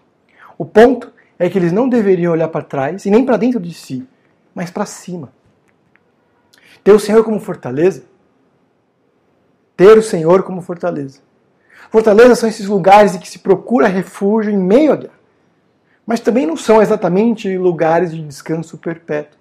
O 0.58 0.64
ponto 0.64 1.12
é 1.38 1.48
que 1.48 1.58
eles 1.58 1.72
não 1.72 1.88
deveriam 1.88 2.32
olhar 2.32 2.48
para 2.48 2.64
trás 2.64 3.04
e 3.04 3.10
nem 3.10 3.24
para 3.24 3.36
dentro 3.36 3.60
de 3.60 3.72
si, 3.74 4.06
mas 4.54 4.70
para 4.70 4.86
cima. 4.86 5.32
Ter 6.82 6.92
o 6.92 7.00
Senhor 7.00 7.24
como 7.24 7.40
fortaleza, 7.40 8.04
ter 9.76 9.98
o 9.98 10.02
Senhor 10.02 10.42
como 10.42 10.62
fortaleza. 10.62 11.20
Fortalezas 11.90 12.38
são 12.38 12.48
esses 12.48 12.66
lugares 12.66 13.14
em 13.14 13.18
que 13.18 13.28
se 13.28 13.38
procura 13.38 13.86
refúgio 13.86 14.52
em 14.52 14.56
meio 14.56 14.92
à 14.92 14.96
guerra, 14.96 15.20
mas 16.06 16.20
também 16.20 16.46
não 16.46 16.56
são 16.56 16.80
exatamente 16.80 17.58
lugares 17.58 18.12
de 18.12 18.22
descanso 18.22 18.78
perpétuo. 18.78 19.38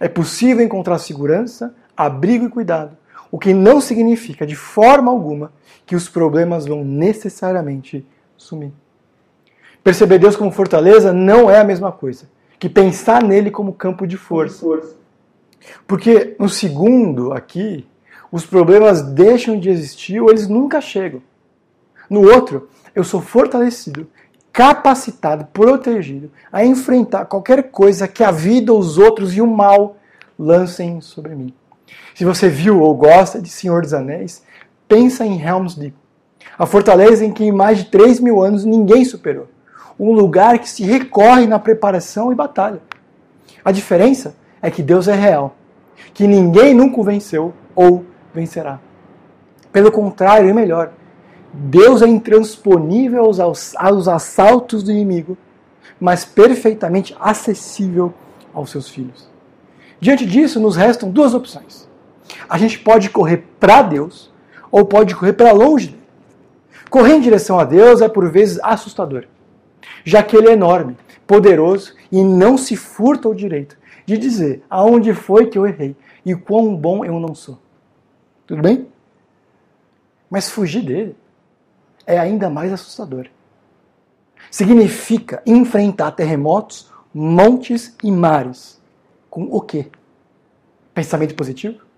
É 0.00 0.08
possível 0.08 0.64
encontrar 0.64 0.98
segurança, 0.98 1.74
abrigo 1.96 2.46
e 2.46 2.50
cuidado 2.50 2.96
o 3.32 3.38
que 3.38 3.54
não 3.54 3.80
significa 3.80 4.46
de 4.46 4.54
forma 4.54 5.10
alguma 5.10 5.50
que 5.86 5.96
os 5.96 6.06
problemas 6.06 6.66
vão 6.66 6.84
necessariamente 6.84 8.06
sumir. 8.36 8.72
Perceber 9.82 10.18
Deus 10.18 10.36
como 10.36 10.52
fortaleza 10.52 11.14
não 11.14 11.50
é 11.50 11.58
a 11.58 11.64
mesma 11.64 11.90
coisa 11.90 12.28
que 12.58 12.68
pensar 12.68 13.24
nele 13.24 13.50
como 13.50 13.72
campo 13.72 14.06
de 14.06 14.18
força. 14.18 14.64
Porque 15.86 16.36
no 16.38 16.48
segundo 16.48 17.32
aqui, 17.32 17.88
os 18.30 18.44
problemas 18.44 19.00
deixam 19.00 19.58
de 19.58 19.70
existir 19.70 20.20
ou 20.20 20.30
eles 20.30 20.46
nunca 20.46 20.80
chegam. 20.80 21.22
No 22.10 22.20
outro, 22.30 22.68
eu 22.94 23.02
sou 23.02 23.22
fortalecido, 23.22 24.06
capacitado, 24.52 25.46
protegido 25.46 26.30
a 26.52 26.64
enfrentar 26.64 27.24
qualquer 27.24 27.70
coisa 27.70 28.06
que 28.06 28.22
a 28.22 28.30
vida, 28.30 28.72
os 28.72 28.98
outros 28.98 29.34
e 29.34 29.40
o 29.40 29.46
mal 29.46 29.96
lancem 30.38 31.00
sobre 31.00 31.34
mim. 31.34 31.54
Se 32.14 32.24
você 32.24 32.48
viu 32.48 32.80
ou 32.80 32.94
gosta 32.94 33.40
de 33.40 33.48
Senhor 33.48 33.82
dos 33.82 33.94
Anéis, 33.94 34.42
pensa 34.86 35.24
em 35.24 35.40
Helm's 35.40 35.74
Deep, 35.74 35.96
a 36.58 36.66
fortaleza 36.66 37.24
em 37.24 37.32
que 37.32 37.44
em 37.44 37.52
mais 37.52 37.78
de 37.78 37.84
3 37.84 38.20
mil 38.20 38.42
anos 38.42 38.64
ninguém 38.64 39.04
superou. 39.04 39.48
Um 39.98 40.12
lugar 40.12 40.58
que 40.58 40.68
se 40.68 40.84
recorre 40.84 41.46
na 41.46 41.58
preparação 41.58 42.32
e 42.32 42.34
batalha. 42.34 42.80
A 43.64 43.72
diferença 43.72 44.34
é 44.60 44.70
que 44.70 44.82
Deus 44.82 45.08
é 45.08 45.14
real, 45.14 45.56
que 46.12 46.26
ninguém 46.26 46.74
nunca 46.74 47.02
venceu 47.02 47.54
ou 47.74 48.04
vencerá. 48.34 48.78
Pelo 49.72 49.90
contrário, 49.90 50.50
é 50.50 50.52
melhor. 50.52 50.92
Deus 51.52 52.00
é 52.00 52.06
intransponível 52.06 53.24
aos, 53.24 53.74
aos 53.76 54.08
assaltos 54.08 54.82
do 54.82 54.90
inimigo, 54.90 55.36
mas 56.00 56.24
perfeitamente 56.24 57.14
acessível 57.20 58.14
aos 58.54 58.70
seus 58.70 58.88
filhos. 58.88 59.28
Diante 60.00 60.26
disso, 60.26 60.58
nos 60.58 60.76
restam 60.76 61.10
duas 61.10 61.34
opções. 61.34 61.88
A 62.48 62.56
gente 62.56 62.78
pode 62.78 63.10
correr 63.10 63.44
para 63.60 63.82
Deus 63.82 64.32
ou 64.70 64.84
pode 64.84 65.14
correr 65.14 65.34
para 65.34 65.52
longe 65.52 65.88
dele. 65.88 66.02
Correr 66.88 67.14
em 67.14 67.20
direção 67.20 67.58
a 67.58 67.64
Deus 67.64 68.00
é 68.00 68.08
por 68.08 68.30
vezes 68.30 68.58
assustador, 68.62 69.24
já 70.04 70.22
que 70.22 70.36
ele 70.36 70.48
é 70.48 70.52
enorme, 70.52 70.96
poderoso 71.26 71.94
e 72.10 72.22
não 72.22 72.58
se 72.58 72.76
furta 72.76 73.28
o 73.28 73.34
direito 73.34 73.78
de 74.04 74.18
dizer 74.18 74.62
aonde 74.68 75.14
foi 75.14 75.46
que 75.46 75.56
eu 75.56 75.66
errei 75.66 75.96
e 76.24 76.34
quão 76.34 76.74
bom 76.74 77.04
eu 77.04 77.18
não 77.18 77.34
sou. 77.34 77.58
Tudo 78.46 78.60
bem? 78.60 78.88
Mas 80.28 80.50
fugir 80.50 80.82
dele 80.82 81.16
é 82.06 82.18
ainda 82.18 82.50
mais 82.50 82.72
assustador. 82.72 83.26
Significa 84.50 85.42
enfrentar 85.46 86.12
terremotos, 86.12 86.90
montes 87.14 87.96
e 88.02 88.10
mares. 88.10 88.80
Com 89.30 89.44
o 89.44 89.60
quê? 89.60 89.90
Pensamento 90.94 91.34
positivo? 91.34 91.92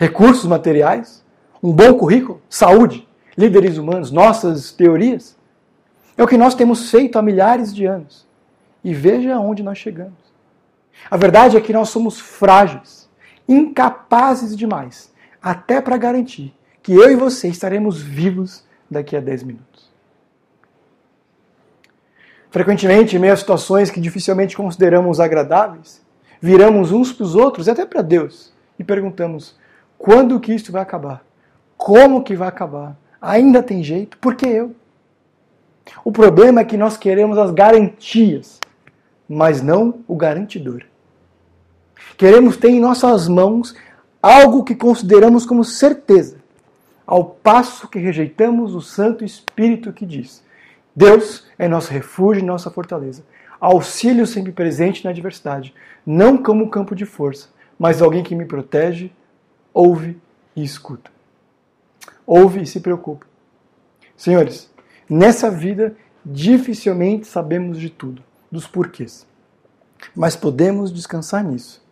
recursos 0.00 0.46
materiais, 0.46 1.22
um 1.62 1.70
bom 1.72 1.92
currículo, 1.94 2.40
saúde, 2.48 3.06
líderes 3.36 3.76
humanos, 3.76 4.10
nossas 4.10 4.72
teorias. 4.72 5.36
É 6.16 6.22
o 6.22 6.26
que 6.26 6.38
nós 6.38 6.54
temos 6.54 6.90
feito 6.90 7.18
há 7.18 7.22
milhares 7.22 7.74
de 7.74 7.84
anos. 7.84 8.26
E 8.82 8.94
veja 8.94 9.38
onde 9.38 9.62
nós 9.62 9.76
chegamos. 9.76 10.18
A 11.10 11.18
verdade 11.18 11.56
é 11.56 11.60
que 11.60 11.72
nós 11.72 11.90
somos 11.90 12.18
frágeis, 12.18 13.10
incapazes 13.46 14.56
demais, 14.56 15.12
até 15.42 15.82
para 15.82 15.98
garantir 15.98 16.54
que 16.82 16.92
eu 16.92 17.10
e 17.10 17.14
você 17.14 17.48
estaremos 17.48 18.00
vivos 18.00 18.64
daqui 18.90 19.16
a 19.16 19.20
10 19.20 19.42
minutos. 19.44 19.90
Frequentemente, 22.50 23.14
em 23.14 23.18
meio 23.18 23.32
a 23.32 23.36
situações 23.36 23.90
que 23.90 24.00
dificilmente 24.00 24.56
consideramos 24.56 25.20
agradáveis, 25.20 26.02
viramos 26.40 26.90
uns 26.90 27.12
para 27.12 27.24
os 27.24 27.36
outros, 27.36 27.66
e 27.66 27.70
até 27.70 27.86
para 27.86 28.02
Deus, 28.02 28.52
e 28.78 28.82
perguntamos: 28.82 29.56
quando 29.96 30.40
que 30.40 30.52
isso 30.52 30.72
vai 30.72 30.82
acabar? 30.82 31.24
Como 31.76 32.24
que 32.24 32.34
vai 32.34 32.48
acabar? 32.48 32.96
Ainda 33.20 33.62
tem 33.62 33.84
jeito? 33.84 34.18
Por 34.18 34.34
que 34.34 34.46
eu? 34.46 34.74
O 36.04 36.10
problema 36.10 36.60
é 36.60 36.64
que 36.64 36.76
nós 36.76 36.96
queremos 36.96 37.38
as 37.38 37.50
garantias, 37.50 38.58
mas 39.28 39.62
não 39.62 40.00
o 40.08 40.16
garantidor. 40.16 40.82
Queremos 42.16 42.56
ter 42.56 42.70
em 42.70 42.80
nossas 42.80 43.28
mãos 43.28 43.74
algo 44.22 44.64
que 44.64 44.74
consideramos 44.74 45.46
como 45.46 45.64
certeza, 45.64 46.39
ao 47.10 47.24
passo 47.24 47.88
que 47.88 47.98
rejeitamos 47.98 48.72
o 48.72 48.80
Santo 48.80 49.24
Espírito 49.24 49.92
que 49.92 50.06
diz: 50.06 50.44
Deus 50.94 51.44
é 51.58 51.66
nosso 51.66 51.92
refúgio 51.92 52.40
e 52.40 52.46
nossa 52.46 52.70
fortaleza, 52.70 53.24
auxílio 53.60 54.24
sempre 54.24 54.52
presente 54.52 55.02
na 55.02 55.10
adversidade, 55.10 55.74
não 56.06 56.40
como 56.40 56.70
campo 56.70 56.94
de 56.94 57.04
força, 57.04 57.48
mas 57.76 58.00
alguém 58.00 58.22
que 58.22 58.36
me 58.36 58.44
protege 58.44 59.10
ouve 59.74 60.20
e 60.54 60.62
escuta. 60.62 61.10
Ouve 62.24 62.62
e 62.62 62.66
se 62.66 62.78
preocupa. 62.78 63.26
Senhores, 64.16 64.70
nessa 65.08 65.50
vida 65.50 65.96
dificilmente 66.24 67.26
sabemos 67.26 67.76
de 67.80 67.90
tudo, 67.90 68.22
dos 68.52 68.68
porquês. 68.68 69.26
Mas 70.14 70.36
podemos 70.36 70.92
descansar 70.92 71.42
nisso. 71.42 71.84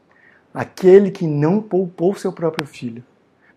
Aquele 0.54 1.10
que 1.10 1.26
não 1.26 1.60
poupou 1.60 2.14
seu 2.14 2.32
próprio 2.32 2.64
filho, 2.64 3.02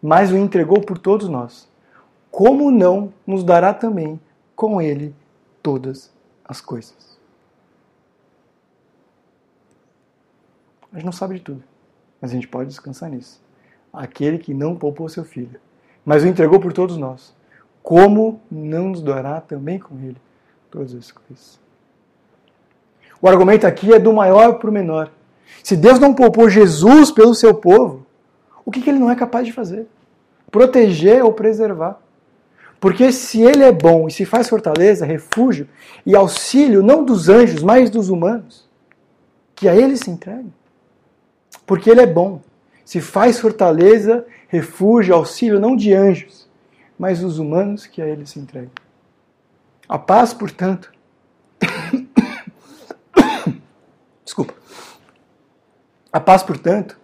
mas 0.01 0.31
o 0.31 0.37
entregou 0.37 0.81
por 0.81 0.97
todos 0.97 1.27
nós, 1.27 1.69
como 2.31 2.71
não 2.71 3.13
nos 3.27 3.43
dará 3.43 3.73
também 3.73 4.19
com 4.55 4.81
ele 4.81 5.13
todas 5.61 6.11
as 6.43 6.59
coisas? 6.61 7.19
A 10.91 10.95
gente 10.95 11.05
não 11.05 11.11
sabe 11.11 11.35
de 11.35 11.41
tudo, 11.41 11.63
mas 12.19 12.31
a 12.31 12.33
gente 12.33 12.47
pode 12.47 12.69
descansar 12.69 13.09
nisso. 13.09 13.41
Aquele 13.93 14.37
que 14.37 14.53
não 14.53 14.75
poupou 14.75 15.07
seu 15.07 15.23
filho, 15.23 15.59
mas 16.03 16.23
o 16.23 16.27
entregou 16.27 16.59
por 16.59 16.73
todos 16.73 16.97
nós, 16.97 17.33
como 17.83 18.41
não 18.49 18.89
nos 18.89 19.01
dará 19.01 19.39
também 19.39 19.79
com 19.79 19.97
ele 19.99 20.17
todas 20.69 20.93
as 20.93 21.11
coisas? 21.11 21.59
O 23.21 23.27
argumento 23.27 23.67
aqui 23.67 23.93
é 23.93 23.99
do 23.99 24.11
maior 24.11 24.57
para 24.57 24.69
o 24.69 24.73
menor. 24.73 25.11
Se 25.63 25.77
Deus 25.77 25.99
não 25.99 26.13
poupou 26.13 26.49
Jesus 26.49 27.11
pelo 27.11 27.35
seu 27.35 27.53
povo, 27.53 28.00
o 28.65 28.71
que, 28.71 28.81
que 28.81 28.89
ele 28.89 28.99
não 28.99 29.09
é 29.09 29.15
capaz 29.15 29.45
de 29.45 29.53
fazer? 29.53 29.87
Proteger 30.49 31.23
ou 31.23 31.33
preservar. 31.33 31.99
Porque 32.79 33.11
se 33.11 33.41
ele 33.41 33.63
é 33.63 33.71
bom 33.71 34.07
e 34.07 34.11
se 34.11 34.25
faz 34.25 34.49
fortaleza, 34.49 35.05
refúgio 35.05 35.67
e 36.05 36.15
auxílio, 36.15 36.81
não 36.81 37.05
dos 37.05 37.29
anjos, 37.29 37.61
mas 37.61 37.89
dos 37.89 38.09
humanos, 38.09 38.67
que 39.55 39.69
a 39.69 39.75
ele 39.75 39.95
se 39.95 40.09
entregue. 40.09 40.51
Porque 41.65 41.89
ele 41.89 42.01
é 42.01 42.07
bom. 42.07 42.41
Se 42.83 42.99
faz 42.99 43.39
fortaleza, 43.39 44.25
refúgio, 44.47 45.13
auxílio, 45.13 45.59
não 45.59 45.75
de 45.75 45.93
anjos, 45.93 46.49
mas 46.97 47.19
dos 47.19 47.37
humanos 47.37 47.85
que 47.85 48.01
a 48.01 48.07
ele 48.07 48.25
se 48.25 48.39
entregam. 48.39 48.71
A 49.87 49.99
paz, 49.99 50.33
portanto, 50.33 50.91
Desculpa. 54.23 54.53
A 56.11 56.19
paz, 56.19 56.43
portanto, 56.43 56.99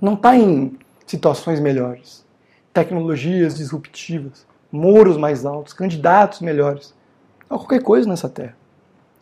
não 0.00 0.14
está 0.14 0.36
em 0.36 0.78
situações 1.06 1.60
melhores, 1.60 2.24
tecnologias 2.72 3.56
disruptivas, 3.56 4.46
muros 4.70 5.16
mais 5.16 5.44
altos, 5.44 5.72
candidatos 5.72 6.40
melhores, 6.40 6.94
ou 7.48 7.58
qualquer 7.58 7.82
coisa 7.82 8.08
nessa 8.08 8.28
terra. 8.28 8.56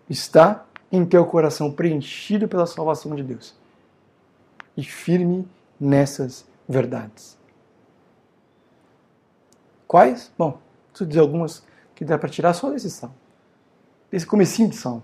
Está 0.08 0.64
em 0.92 1.04
teu 1.04 1.24
coração 1.24 1.70
preenchido 1.72 2.48
pela 2.48 2.66
salvação 2.66 3.14
de 3.14 3.22
Deus 3.22 3.54
e 4.76 4.82
firme 4.84 5.46
nessas 5.80 6.46
verdades. 6.68 7.36
Quais? 9.86 10.30
Bom, 10.36 10.58
preciso 10.90 11.08
dizer 11.08 11.20
algumas 11.20 11.62
que 11.94 12.04
dá 12.04 12.18
para 12.18 12.28
tirar 12.28 12.52
só 12.52 12.70
desse 12.70 12.90
salmo. 12.90 13.16
Desse 14.10 14.26
comecinho 14.26 14.68
de 14.68 14.76
salmo. 14.76 15.02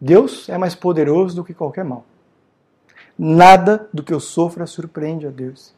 Deus 0.00 0.48
é 0.48 0.58
mais 0.58 0.74
poderoso 0.74 1.36
do 1.36 1.44
que 1.44 1.54
qualquer 1.54 1.84
mal. 1.84 2.04
Nada 3.18 3.88
do 3.92 4.02
que 4.02 4.12
eu 4.12 4.20
sofra 4.20 4.66
surpreende 4.66 5.26
a 5.26 5.30
Deus. 5.30 5.74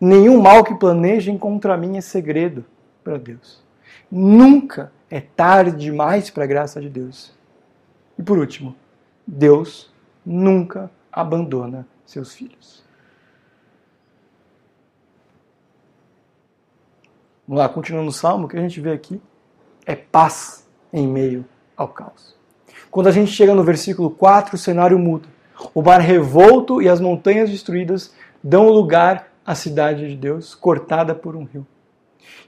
Nenhum 0.00 0.40
mal 0.40 0.62
que 0.62 0.74
planejem 0.74 1.38
contra 1.38 1.76
mim 1.76 1.96
é 1.96 2.00
segredo 2.00 2.64
para 3.02 3.16
Deus. 3.16 3.64
Nunca 4.10 4.92
é 5.10 5.20
tarde 5.20 5.76
demais 5.76 6.28
para 6.28 6.44
a 6.44 6.46
graça 6.46 6.80
de 6.80 6.88
Deus. 6.88 7.34
E 8.18 8.22
por 8.22 8.38
último, 8.38 8.74
Deus 9.26 9.92
nunca 10.24 10.90
abandona 11.10 11.86
seus 12.04 12.34
filhos. 12.34 12.84
Vamos 17.48 17.62
lá, 17.62 17.68
continuando 17.68 18.08
o 18.08 18.12
salmo, 18.12 18.46
o 18.46 18.48
que 18.48 18.56
a 18.56 18.60
gente 18.60 18.80
vê 18.80 18.92
aqui 18.92 19.20
é 19.86 19.94
paz 19.94 20.68
em 20.92 21.06
meio 21.06 21.44
ao 21.76 21.88
caos. 21.88 22.36
Quando 22.90 23.06
a 23.06 23.12
gente 23.12 23.30
chega 23.30 23.54
no 23.54 23.62
versículo 23.62 24.10
4, 24.10 24.56
o 24.56 24.58
cenário 24.58 24.98
muda. 24.98 25.28
O 25.74 25.82
mar 25.82 26.00
revolto 26.00 26.82
e 26.82 26.88
as 26.88 27.00
montanhas 27.00 27.50
destruídas 27.50 28.14
dão 28.42 28.68
lugar 28.68 29.28
à 29.44 29.54
cidade 29.54 30.08
de 30.08 30.16
Deus, 30.16 30.54
cortada 30.54 31.14
por 31.14 31.36
um 31.36 31.44
rio. 31.44 31.66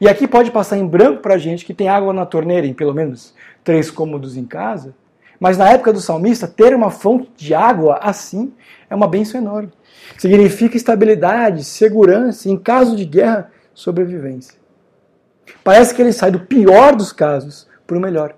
E 0.01 0.09
aqui 0.09 0.29
pode 0.29 0.51
passar 0.51 0.77
em 0.77 0.87
branco 0.87 1.23
para 1.23 1.35
a 1.35 1.39
gente 1.39 1.65
que 1.65 1.75
tem 1.75 1.89
água 1.89 2.13
na 2.13 2.27
torneira, 2.27 2.67
em 2.67 2.75
pelo 2.75 2.95
menos 2.95 3.35
três 3.65 3.91
cômodos 3.91 4.37
em 4.37 4.45
casa, 4.45 4.95
mas 5.41 5.57
na 5.57 5.71
época 5.71 5.93
do 5.93 6.01
salmista, 6.01 6.49
ter 6.49 6.75
uma 6.75 6.91
fonte 6.91 7.31
de 7.37 7.55
água 7.55 7.99
assim 8.03 8.53
é 8.91 8.95
uma 8.95 9.07
benção 9.07 9.41
enorme. 9.41 9.73
Significa 10.17 10.77
estabilidade, 10.77 11.65
segurança, 11.65 12.49
em 12.49 12.57
caso 12.57 12.97
de 12.97 13.05
guerra, 13.05 13.51
sobrevivência. 13.73 14.59
Parece 15.63 15.95
que 15.95 16.03
ele 16.03 16.13
sai 16.13 16.31
do 16.31 16.41
pior 16.41 16.95
dos 16.95 17.13
casos 17.13 17.69
para 17.87 17.97
o 17.97 18.01
melhor. 18.01 18.35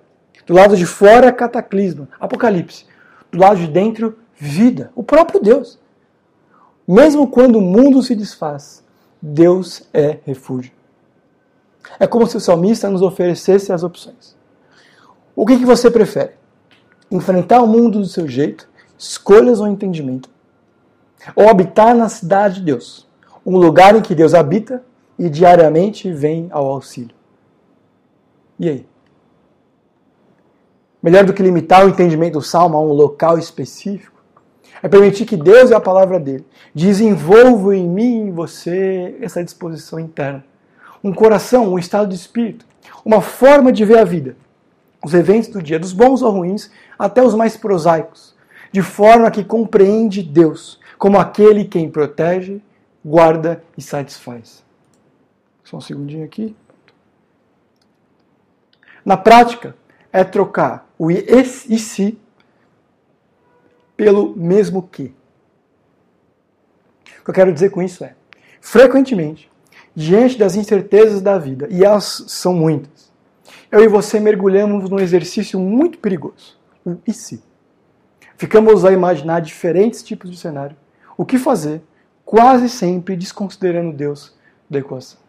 Do 0.46 0.54
lado 0.54 0.76
de 0.76 0.84
fora, 0.84 1.32
cataclisma, 1.32 2.08
apocalipse. 2.18 2.84
Do 3.30 3.38
lado 3.38 3.58
de 3.58 3.68
dentro, 3.68 4.18
vida, 4.40 4.90
o 4.94 5.02
próprio 5.02 5.40
Deus. 5.40 5.78
Mesmo 6.88 7.28
quando 7.28 7.56
o 7.56 7.60
mundo 7.60 8.02
se 8.02 8.16
desfaz, 8.16 8.82
Deus 9.20 9.82
é 9.92 10.18
refúgio. 10.24 10.72
É 11.98 12.06
como 12.06 12.26
se 12.26 12.36
o 12.36 12.40
salmista 12.40 12.88
nos 12.88 13.02
oferecesse 13.02 13.72
as 13.72 13.82
opções. 13.82 14.34
O 15.36 15.44
que, 15.44 15.58
que 15.58 15.64
você 15.64 15.90
prefere? 15.90 16.32
Enfrentar 17.10 17.60
o 17.60 17.66
mundo 17.66 18.00
do 18.00 18.06
seu 18.06 18.26
jeito, 18.26 18.68
escolhas 18.98 19.60
ou 19.60 19.68
entendimento? 19.68 20.30
Ou 21.36 21.48
habitar 21.48 21.94
na 21.94 22.08
cidade 22.08 22.56
de 22.56 22.62
Deus, 22.62 23.06
um 23.44 23.58
lugar 23.58 23.94
em 23.94 24.00
que 24.00 24.14
Deus 24.14 24.32
habita 24.32 24.82
e 25.18 25.28
diariamente 25.28 26.10
vem 26.10 26.48
ao 26.50 26.66
auxílio? 26.66 27.14
E 28.58 28.68
aí? 28.68 28.90
melhor 31.02 31.24
do 31.24 31.32
que 31.32 31.42
limitar 31.42 31.84
o 31.84 31.88
entendimento 31.88 32.34
do 32.34 32.42
salmo 32.42 32.76
a 32.76 32.80
um 32.80 32.92
local 32.92 33.38
específico, 33.38 34.09
é 34.82 34.88
permitir 34.88 35.26
que 35.26 35.36
Deus 35.36 35.70
e 35.70 35.74
a 35.74 35.80
palavra 35.80 36.18
dele 36.18 36.44
desenvolvam 36.74 37.72
em 37.72 37.88
mim 37.88 38.26
e 38.26 38.28
em 38.28 38.32
você 38.32 39.16
essa 39.20 39.44
disposição 39.44 39.98
interna. 39.98 40.44
Um 41.02 41.12
coração, 41.12 41.72
um 41.72 41.78
estado 41.78 42.08
de 42.08 42.14
espírito, 42.14 42.66
uma 43.04 43.20
forma 43.20 43.72
de 43.72 43.84
ver 43.84 43.98
a 43.98 44.04
vida, 44.04 44.36
os 45.04 45.14
eventos 45.14 45.48
do 45.48 45.62
dia, 45.62 45.78
dos 45.78 45.92
bons 45.92 46.22
ou 46.22 46.30
ruins, 46.32 46.70
até 46.98 47.22
os 47.22 47.34
mais 47.34 47.56
prosaicos, 47.56 48.34
de 48.70 48.82
forma 48.82 49.30
que 49.30 49.44
compreende 49.44 50.22
Deus 50.22 50.80
como 51.00 51.18
aquele 51.18 51.64
quem 51.64 51.90
protege, 51.90 52.60
guarda 53.02 53.64
e 53.76 53.80
satisfaz. 53.80 54.62
Só 55.64 55.78
um 55.78 55.80
segundinho 55.80 56.26
aqui. 56.26 56.54
Na 59.02 59.16
prática, 59.16 59.74
é 60.12 60.22
trocar 60.22 60.86
o 60.98 61.10
e 61.10 61.78
se 61.78 62.18
pelo 64.00 64.34
mesmo 64.34 64.82
que. 64.82 65.14
O 67.20 67.24
que 67.24 67.30
eu 67.30 67.34
quero 67.34 67.52
dizer 67.52 67.68
com 67.68 67.82
isso 67.82 68.02
é, 68.02 68.14
frequentemente, 68.58 69.50
diante 69.94 70.38
das 70.38 70.54
incertezas 70.54 71.20
da 71.20 71.36
vida, 71.36 71.68
e 71.70 71.84
elas 71.84 72.24
são 72.28 72.54
muitas, 72.54 73.12
eu 73.70 73.84
e 73.84 73.88
você 73.88 74.18
mergulhamos 74.18 74.88
num 74.88 74.98
exercício 74.98 75.60
muito 75.60 75.98
perigoso, 75.98 76.58
o 76.82 76.96
e 77.06 77.12
se. 77.12 77.42
Ficamos 78.38 78.86
a 78.86 78.92
imaginar 78.92 79.40
diferentes 79.40 80.02
tipos 80.02 80.30
de 80.30 80.38
cenário, 80.38 80.74
o 81.14 81.26
que 81.26 81.36
fazer, 81.36 81.82
quase 82.24 82.70
sempre 82.70 83.16
desconsiderando 83.16 83.94
Deus 83.94 84.34
da 84.68 84.78
equação. 84.78 85.20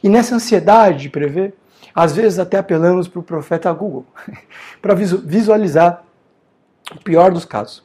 E 0.00 0.08
nessa 0.08 0.36
ansiedade 0.36 1.02
de 1.02 1.10
prever, 1.10 1.52
às 1.92 2.14
vezes 2.14 2.38
até 2.38 2.58
apelamos 2.58 3.08
para 3.08 3.18
o 3.18 3.24
profeta 3.24 3.72
Google, 3.72 4.06
para 4.80 4.94
visualizar 4.94 6.04
o 6.94 7.00
pior 7.02 7.32
dos 7.32 7.44
casos. 7.44 7.84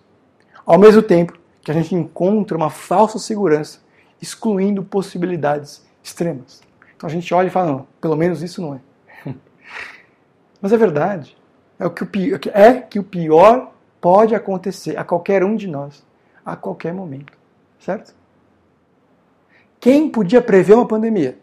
Ao 0.65 0.77
mesmo 0.77 1.01
tempo 1.01 1.37
que 1.61 1.71
a 1.71 1.73
gente 1.73 1.93
encontra 1.95 2.55
uma 2.55 2.69
falsa 2.69 3.19
segurança, 3.19 3.79
excluindo 4.21 4.83
possibilidades 4.83 5.85
extremas. 6.03 6.61
Então 6.95 7.07
a 7.07 7.11
gente 7.11 7.33
olha 7.33 7.47
e 7.47 7.51
fala, 7.51 7.71
não, 7.71 7.87
pelo 8.01 8.15
menos 8.15 8.41
isso 8.41 8.61
não 8.61 8.75
é. 8.75 8.79
Mas 10.61 10.71
é 10.71 10.77
verdade. 10.77 11.37
É, 11.79 11.85
o 11.85 11.91
que 11.91 12.03
o 12.03 12.07
pior, 12.07 12.39
é 12.53 12.73
que 12.81 12.99
o 12.99 13.03
pior 13.03 13.71
pode 14.01 14.33
acontecer 14.33 14.97
a 14.97 15.03
qualquer 15.03 15.43
um 15.43 15.55
de 15.55 15.67
nós, 15.67 16.03
a 16.45 16.55
qualquer 16.55 16.93
momento. 16.93 17.37
Certo? 17.79 18.15
Quem 19.79 20.09
podia 20.09 20.41
prever 20.41 20.73
uma 20.73 20.87
pandemia? 20.87 21.37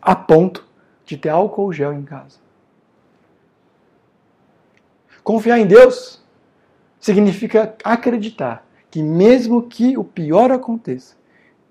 A 0.00 0.14
ponto 0.14 0.66
de 1.04 1.16
ter 1.16 1.30
álcool 1.30 1.72
gel 1.72 1.92
em 1.92 2.02
casa. 2.02 2.38
Confiar 5.24 5.58
em 5.58 5.66
Deus 5.66 6.22
significa 7.00 7.74
acreditar 7.84 8.66
que, 8.90 9.02
mesmo 9.02 9.62
que 9.62 9.96
o 9.96 10.04
pior 10.04 10.50
aconteça, 10.50 11.14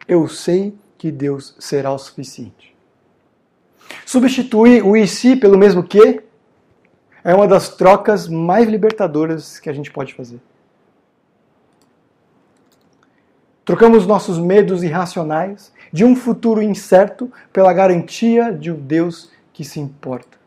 eu 0.07 0.27
sei 0.27 0.75
que 0.97 1.11
Deus 1.11 1.55
será 1.59 1.91
o 1.91 1.97
suficiente. 1.97 2.75
Substituir 4.05 4.83
o 4.83 4.95
e 4.95 5.07
si 5.07 5.35
pelo 5.35 5.57
mesmo 5.57 5.83
que 5.83 6.23
é 7.23 7.33
uma 7.33 7.47
das 7.47 7.69
trocas 7.69 8.27
mais 8.27 8.67
libertadoras 8.67 9.59
que 9.59 9.69
a 9.69 9.73
gente 9.73 9.91
pode 9.91 10.13
fazer. 10.13 10.39
Trocamos 13.63 14.05
nossos 14.05 14.37
medos 14.37 14.83
irracionais 14.83 15.73
de 15.91 16.05
um 16.05 16.15
futuro 16.15 16.61
incerto 16.61 17.31
pela 17.51 17.73
garantia 17.73 18.53
de 18.53 18.71
um 18.71 18.79
Deus 18.79 19.31
que 19.51 19.63
se 19.63 19.79
importa. 19.79 20.37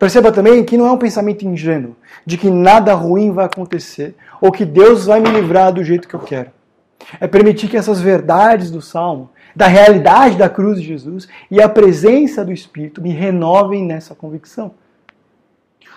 Perceba 0.00 0.32
também 0.32 0.64
que 0.64 0.78
não 0.78 0.86
é 0.86 0.92
um 0.92 0.96
pensamento 0.96 1.46
ingênuo 1.46 1.94
de 2.24 2.38
que 2.38 2.48
nada 2.48 2.94
ruim 2.94 3.30
vai 3.32 3.44
acontecer 3.44 4.16
ou 4.40 4.50
que 4.50 4.64
Deus 4.64 5.04
vai 5.04 5.20
me 5.20 5.28
livrar 5.28 5.74
do 5.74 5.84
jeito 5.84 6.08
que 6.08 6.14
eu 6.14 6.20
quero. 6.20 6.50
É 7.20 7.26
permitir 7.26 7.68
que 7.68 7.76
essas 7.76 8.00
verdades 8.00 8.70
do 8.70 8.80
Salmo, 8.80 9.28
da 9.54 9.66
realidade 9.66 10.38
da 10.38 10.48
cruz 10.48 10.80
de 10.80 10.86
Jesus 10.86 11.28
e 11.50 11.60
a 11.60 11.68
presença 11.68 12.42
do 12.42 12.50
Espírito 12.50 13.02
me 13.02 13.10
renovem 13.10 13.84
nessa 13.84 14.14
convicção. 14.14 14.72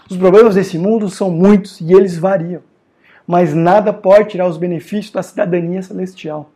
Os 0.10 0.18
problemas 0.18 0.56
desse 0.56 0.78
mundo 0.78 1.10
são 1.10 1.32
muitos 1.32 1.80
e 1.80 1.94
eles 1.94 2.18
variam, 2.18 2.62
mas 3.26 3.54
nada 3.54 3.94
pode 3.94 4.32
tirar 4.32 4.50
os 4.50 4.58
benefícios 4.58 5.14
da 5.14 5.24
cidadania 5.24 5.82
celestial. 5.82 6.52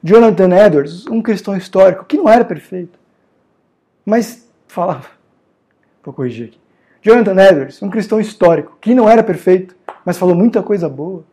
Jonathan 0.00 0.56
Edwards, 0.64 1.08
um 1.08 1.20
cristão 1.20 1.56
histórico 1.56 2.04
que 2.04 2.16
não 2.16 2.28
era 2.28 2.44
perfeito, 2.44 3.00
mas 4.06 4.48
falava 4.68 5.21
Vou 6.04 6.12
corrigir 6.12 6.48
aqui. 6.48 6.60
Jonathan 7.02 7.40
Edwards, 7.40 7.82
um 7.82 7.90
cristão 7.90 8.20
histórico, 8.20 8.78
que 8.80 8.94
não 8.94 9.08
era 9.08 9.22
perfeito, 9.22 9.74
mas 10.04 10.18
falou 10.18 10.34
muita 10.34 10.62
coisa 10.62 10.88
boa, 10.88 11.24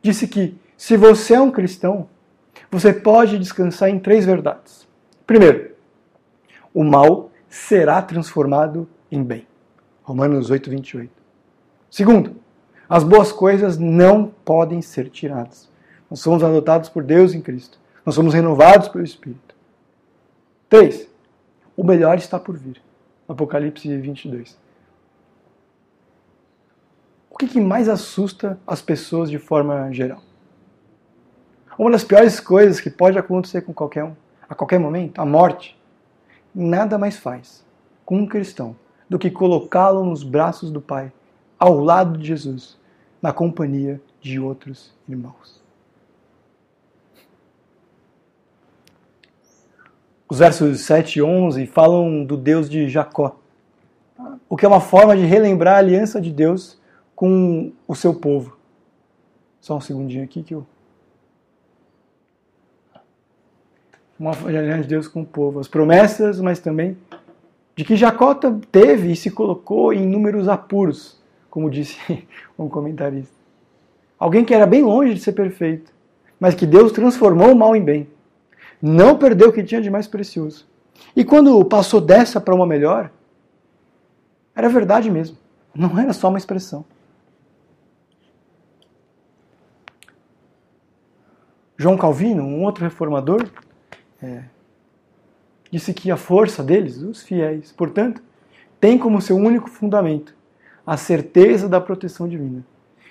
disse 0.00 0.26
que 0.26 0.56
se 0.76 0.96
você 0.96 1.34
é 1.34 1.40
um 1.40 1.50
cristão, 1.50 2.08
você 2.70 2.92
pode 2.92 3.38
descansar 3.38 3.90
em 3.90 3.98
três 3.98 4.24
verdades. 4.24 4.88
Primeiro, 5.26 5.72
o 6.72 6.82
mal 6.82 7.30
será 7.48 8.00
transformado 8.00 8.88
em 9.10 9.22
bem. 9.22 9.46
Romanos 10.02 10.50
8, 10.50 10.70
28. 10.70 11.10
Segundo, 11.90 12.36
as 12.88 13.04
boas 13.04 13.30
coisas 13.30 13.78
não 13.78 14.32
podem 14.44 14.82
ser 14.82 15.08
tiradas. 15.10 15.70
Nós 16.10 16.20
somos 16.20 16.42
adotados 16.42 16.88
por 16.88 17.02
Deus 17.02 17.34
em 17.34 17.40
Cristo. 17.40 17.78
Nós 18.04 18.14
somos 18.14 18.34
renovados 18.34 18.88
pelo 18.88 19.04
Espírito. 19.04 19.54
Três, 20.68 21.06
o 21.76 21.84
melhor 21.84 22.16
está 22.16 22.38
por 22.38 22.56
vir. 22.56 22.80
Apocalipse 23.28 23.96
22. 23.96 24.58
O 27.30 27.38
que, 27.38 27.46
que 27.46 27.60
mais 27.60 27.88
assusta 27.88 28.58
as 28.66 28.82
pessoas 28.82 29.30
de 29.30 29.38
forma 29.38 29.90
geral? 29.92 30.22
Uma 31.78 31.90
das 31.90 32.04
piores 32.04 32.38
coisas 32.38 32.80
que 32.80 32.90
pode 32.90 33.18
acontecer 33.18 33.62
com 33.62 33.72
qualquer 33.72 34.04
um, 34.04 34.14
a 34.48 34.54
qualquer 34.54 34.78
momento, 34.78 35.18
a 35.20 35.24
morte, 35.24 35.80
nada 36.54 36.98
mais 36.98 37.16
faz 37.16 37.64
com 38.04 38.18
um 38.18 38.26
cristão 38.26 38.76
do 39.08 39.18
que 39.18 39.30
colocá-lo 39.30 40.04
nos 40.04 40.22
braços 40.22 40.70
do 40.70 40.80
Pai, 40.80 41.12
ao 41.58 41.78
lado 41.78 42.18
de 42.18 42.26
Jesus, 42.26 42.78
na 43.20 43.32
companhia 43.32 44.00
de 44.20 44.38
outros 44.38 44.94
irmãos. 45.08 45.61
Os 50.32 50.38
versos 50.38 50.80
7 50.80 51.18
e 51.18 51.22
11 51.22 51.66
falam 51.66 52.24
do 52.24 52.38
Deus 52.38 52.66
de 52.66 52.88
Jacó, 52.88 53.38
o 54.48 54.56
que 54.56 54.64
é 54.64 54.68
uma 54.68 54.80
forma 54.80 55.14
de 55.14 55.26
relembrar 55.26 55.74
a 55.74 55.78
aliança 55.78 56.18
de 56.22 56.30
Deus 56.30 56.80
com 57.14 57.70
o 57.86 57.94
seu 57.94 58.14
povo. 58.14 58.56
Só 59.60 59.76
um 59.76 59.80
segundinho 59.82 60.24
aqui 60.24 60.42
que 60.42 60.54
eu. 60.54 60.66
Uma 64.18 64.30
aliança 64.30 64.84
de 64.84 64.88
Deus 64.88 65.06
com 65.06 65.20
o 65.20 65.26
povo. 65.26 65.60
As 65.60 65.68
promessas, 65.68 66.40
mas 66.40 66.58
também 66.58 66.96
de 67.76 67.84
que 67.84 67.94
Jacó 67.94 68.34
teve 68.70 69.12
e 69.12 69.16
se 69.16 69.30
colocou 69.30 69.92
em 69.92 70.04
inúmeros 70.04 70.48
apuros, 70.48 71.22
como 71.50 71.68
disse 71.68 71.98
um 72.58 72.70
comentarista. 72.70 73.36
Alguém 74.18 74.46
que 74.46 74.54
era 74.54 74.64
bem 74.64 74.80
longe 74.80 75.12
de 75.12 75.20
ser 75.20 75.32
perfeito, 75.32 75.92
mas 76.40 76.54
que 76.54 76.64
Deus 76.64 76.90
transformou 76.90 77.52
o 77.52 77.54
mal 77.54 77.76
em 77.76 77.84
bem 77.84 78.08
não 78.82 79.16
perdeu 79.16 79.50
o 79.50 79.52
que 79.52 79.62
tinha 79.62 79.80
de 79.80 79.88
mais 79.88 80.08
precioso. 80.08 80.66
E 81.14 81.24
quando 81.24 81.64
passou 81.64 82.00
dessa 82.00 82.40
para 82.40 82.54
uma 82.54 82.66
melhor, 82.66 83.12
era 84.56 84.68
verdade 84.68 85.08
mesmo. 85.08 85.38
Não 85.72 85.96
era 85.98 86.12
só 86.12 86.28
uma 86.28 86.38
expressão. 86.38 86.84
João 91.76 91.96
Calvino, 91.96 92.42
um 92.42 92.64
outro 92.64 92.84
reformador, 92.84 93.48
é, 94.20 94.42
disse 95.70 95.94
que 95.94 96.10
a 96.10 96.16
força 96.16 96.62
deles, 96.62 96.98
os 96.98 97.22
fiéis, 97.22 97.72
portanto, 97.72 98.22
tem 98.80 98.98
como 98.98 99.22
seu 99.22 99.36
único 99.36 99.70
fundamento 99.70 100.34
a 100.86 100.96
certeza 100.96 101.68
da 101.68 101.80
proteção 101.80 102.28
divina, 102.28 102.64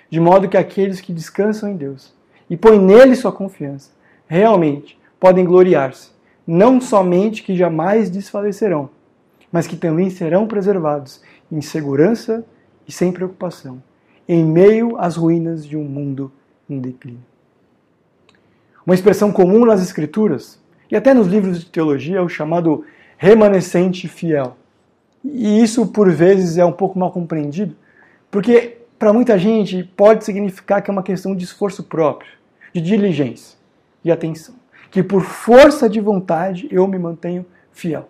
de 0.08 0.20
modo 0.20 0.48
que 0.48 0.56
aqueles 0.56 1.00
que 1.00 1.12
descansam 1.12 1.70
em 1.70 1.76
Deus 1.76 2.14
e 2.48 2.56
põem 2.56 2.78
nele 2.78 3.16
sua 3.16 3.32
confiança, 3.32 3.90
realmente 4.26 4.98
podem 5.22 5.44
gloriar-se, 5.44 6.10
não 6.44 6.80
somente 6.80 7.44
que 7.44 7.54
jamais 7.54 8.10
desfalecerão, 8.10 8.90
mas 9.52 9.68
que 9.68 9.76
também 9.76 10.10
serão 10.10 10.48
preservados 10.48 11.22
em 11.52 11.60
segurança 11.60 12.44
e 12.88 12.90
sem 12.90 13.12
preocupação, 13.12 13.80
em 14.28 14.44
meio 14.44 14.98
às 14.98 15.14
ruínas 15.14 15.64
de 15.64 15.76
um 15.76 15.84
mundo 15.84 16.32
em 16.68 16.80
declínio. 16.80 17.22
Uma 18.84 18.96
expressão 18.96 19.30
comum 19.30 19.64
nas 19.64 19.80
Escrituras 19.80 20.60
e 20.90 20.96
até 20.96 21.14
nos 21.14 21.28
livros 21.28 21.60
de 21.60 21.66
teologia 21.66 22.18
é 22.18 22.20
o 22.20 22.28
chamado 22.28 22.84
remanescente 23.16 24.08
fiel. 24.08 24.56
E 25.24 25.62
isso, 25.62 25.86
por 25.86 26.10
vezes, 26.10 26.58
é 26.58 26.64
um 26.64 26.72
pouco 26.72 26.98
mal 26.98 27.12
compreendido, 27.12 27.76
porque 28.28 28.78
para 28.98 29.12
muita 29.12 29.38
gente 29.38 29.84
pode 29.96 30.24
significar 30.24 30.82
que 30.82 30.90
é 30.90 30.92
uma 30.92 31.04
questão 31.04 31.32
de 31.32 31.44
esforço 31.44 31.84
próprio, 31.84 32.32
de 32.74 32.80
diligência 32.80 33.56
e 34.04 34.10
atenção 34.10 34.61
que 34.92 35.02
por 35.02 35.22
força 35.22 35.88
de 35.88 35.98
vontade 36.00 36.68
eu 36.70 36.86
me 36.86 36.98
mantenho 36.98 37.46
fiel. 37.72 38.08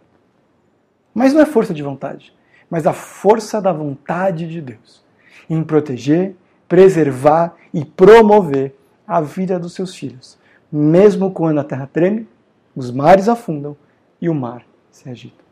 Mas 1.15 1.33
não 1.33 1.41
é 1.41 1.47
força 1.47 1.73
de 1.73 1.83
vontade, 1.83 2.35
mas 2.69 2.87
a 2.89 2.93
força 2.93 3.63
da 3.63 3.73
vontade 3.73 4.49
de 4.49 4.61
Deus 4.61 5.01
em 5.49 5.63
proteger, 5.63 6.35
preservar 6.69 7.55
e 7.73 7.85
promover 7.85 8.75
a 9.07 9.21
vida 9.21 9.59
dos 9.61 9.75
seus 9.75 9.95
filhos, 9.95 10.37
mesmo 10.71 11.31
quando 11.31 11.61
a 11.61 11.65
terra 11.65 11.89
treme, 11.91 12.27
os 12.75 12.91
mares 12.91 13.29
afundam 13.29 13.77
e 14.21 14.29
o 14.29 14.35
mar 14.35 14.65
se 14.91 15.09
agita. 15.09 15.43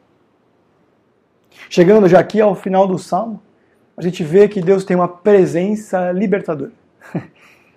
Chegando 1.69 2.09
já 2.09 2.19
aqui 2.19 2.40
ao 2.40 2.57
final 2.57 2.88
do 2.88 2.99
salmo, 2.99 3.40
a 3.97 4.03
gente 4.03 4.25
vê 4.25 4.49
que 4.49 4.61
Deus 4.61 4.83
tem 4.83 4.97
uma 4.97 5.09
presença 5.09 6.11
libertadora. 6.11 6.73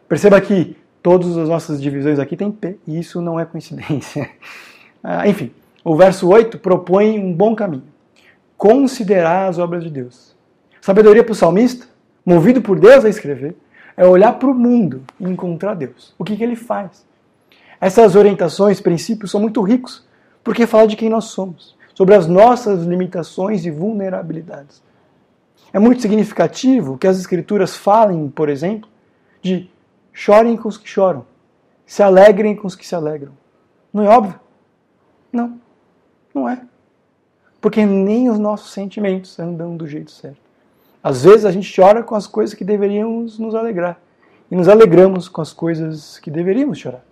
Perceba 0.07 0.39
que 0.41 0.75
Todas 1.03 1.37
as 1.37 1.49
nossas 1.49 1.81
divisões 1.81 2.17
aqui 2.17 2.37
têm 2.37 2.49
P, 2.49 2.77
e 2.87 2.97
isso 2.97 3.21
não 3.21 3.39
é 3.39 3.45
coincidência. 3.45 4.29
Ah, 5.05 5.27
enfim, 5.27 5.51
o 5.83 5.97
verso 5.97 6.29
8 6.29 6.59
propõe 6.59 7.19
um 7.19 7.33
bom 7.33 7.53
caminho. 7.53 7.83
Considerar 8.55 9.49
as 9.49 9.59
obras 9.59 9.83
de 9.83 9.89
Deus. 9.89 10.33
Sabedoria 10.79 11.21
para 11.21 11.33
o 11.33 11.35
salmista, 11.35 11.85
movido 12.25 12.61
por 12.61 12.79
Deus 12.79 13.03
a 13.03 13.09
escrever, 13.09 13.53
é 13.97 14.05
olhar 14.07 14.31
para 14.39 14.49
o 14.49 14.55
mundo 14.55 15.03
e 15.19 15.25
encontrar 15.25 15.73
Deus. 15.73 16.15
O 16.17 16.23
que, 16.23 16.37
que 16.37 16.43
ele 16.43 16.55
faz? 16.55 17.05
Essas 17.81 18.15
orientações, 18.15 18.79
princípios, 18.79 19.29
são 19.29 19.41
muito 19.41 19.61
ricos, 19.61 20.07
porque 20.41 20.65
fala 20.65 20.87
de 20.87 20.95
quem 20.95 21.09
nós 21.09 21.25
somos, 21.25 21.75
sobre 21.93 22.15
as 22.15 22.25
nossas 22.25 22.85
limitações 22.85 23.65
e 23.65 23.71
vulnerabilidades. 23.71 24.81
É 25.73 25.79
muito 25.79 26.01
significativo 26.01 26.97
que 26.97 27.07
as 27.07 27.19
Escrituras 27.19 27.75
falem, 27.75 28.29
por 28.29 28.47
exemplo, 28.47 28.89
de 29.41 29.69
Chorem 30.13 30.55
com 30.55 30.69
os 30.69 30.77
que 30.77 30.87
choram. 30.87 31.25
Se 31.85 32.03
alegrem 32.03 32.55
com 32.55 32.67
os 32.67 32.75
que 32.75 32.87
se 32.87 32.95
alegram. 32.95 33.33
Não 33.91 34.03
é 34.03 34.07
óbvio? 34.07 34.39
Não. 35.31 35.59
Não 36.33 36.47
é. 36.47 36.61
Porque 37.59 37.85
nem 37.85 38.29
os 38.29 38.37
nossos 38.37 38.71
sentimentos 38.71 39.39
andam 39.39 39.75
do 39.75 39.87
jeito 39.87 40.11
certo. 40.11 40.37
Às 41.03 41.23
vezes 41.23 41.45
a 41.45 41.51
gente 41.51 41.73
chora 41.75 42.03
com 42.03 42.15
as 42.15 42.27
coisas 42.27 42.53
que 42.53 42.63
deveríamos 42.63 43.39
nos 43.39 43.55
alegrar. 43.55 43.99
E 44.49 44.55
nos 44.55 44.69
alegramos 44.69 45.27
com 45.27 45.41
as 45.41 45.51
coisas 45.51 46.19
que 46.19 46.29
deveríamos 46.29 46.77
chorar. 46.77 47.03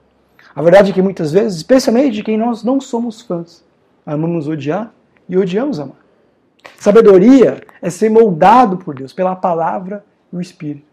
A 0.53 0.61
verdade 0.61 0.91
é 0.91 0.93
que 0.93 1.01
muitas 1.01 1.31
vezes, 1.31 1.57
especialmente 1.57 2.11
de 2.11 2.23
quem 2.23 2.37
nós 2.37 2.63
não 2.63 2.79
somos 2.79 3.21
fãs, 3.21 3.63
amamos 4.05 4.47
odiar 4.47 4.93
e 5.27 5.37
odiamos 5.37 5.79
amar. 5.79 5.97
Sabedoria 6.77 7.63
é 7.81 7.89
ser 7.89 8.09
moldado 8.09 8.77
por 8.77 8.93
Deus, 8.93 9.13
pela 9.13 9.35
palavra 9.35 10.03
e 10.31 10.35
o 10.35 10.41
Espírito. 10.41 10.85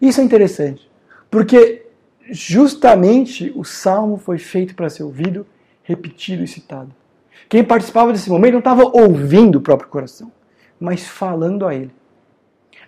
Isso 0.00 0.20
é 0.20 0.24
interessante. 0.24 0.89
Porque 1.30 1.86
justamente 2.30 3.52
o 3.54 3.64
salmo 3.64 4.16
foi 4.16 4.38
feito 4.38 4.74
para 4.74 4.90
ser 4.90 5.04
ouvido, 5.04 5.46
repetido 5.82 6.42
e 6.42 6.48
citado. 6.48 6.92
Quem 7.48 7.64
participava 7.64 8.12
desse 8.12 8.30
momento 8.30 8.52
não 8.52 8.58
estava 8.58 8.84
ouvindo 8.84 9.56
o 9.56 9.60
próprio 9.60 9.88
coração, 9.88 10.30
mas 10.78 11.06
falando 11.06 11.66
a 11.66 11.74
ele. 11.74 11.92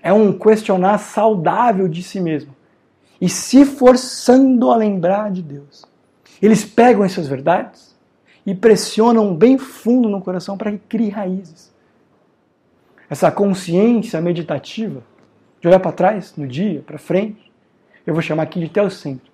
É 0.03 0.13
um 0.13 0.33
questionar 0.33 0.99
saudável 0.99 1.87
de 1.87 2.03
si 2.03 2.21
mesmo 2.21 2.55
e 3.21 3.29
se 3.29 3.65
forçando 3.65 4.71
a 4.71 4.77
lembrar 4.77 5.31
de 5.31 5.43
Deus. 5.43 5.85
Eles 6.41 6.65
pegam 6.65 7.05
essas 7.05 7.29
verdades 7.29 7.97
e 8.45 8.53
pressionam 8.53 9.35
bem 9.35 9.59
fundo 9.59 10.09
no 10.09 10.21
coração 10.21 10.59
para 10.59 10.73
que 10.73 10.79
crie 10.79 11.09
raízes. 11.09 11.73
Essa 13.09 13.31
consciência 13.31 14.21
meditativa 14.21 15.05
de 15.61 15.69
olhar 15.69 15.79
para 15.79 15.93
trás, 15.93 16.35
no 16.37 16.49
dia, 16.49 16.83
para 16.85 16.99
frente, 16.99 17.52
eu 18.07 18.15
vou 18.15 18.23
chamar 18.23 18.45
aqui 18.45 18.61
de 18.61 18.69
teocentro, 18.69 19.31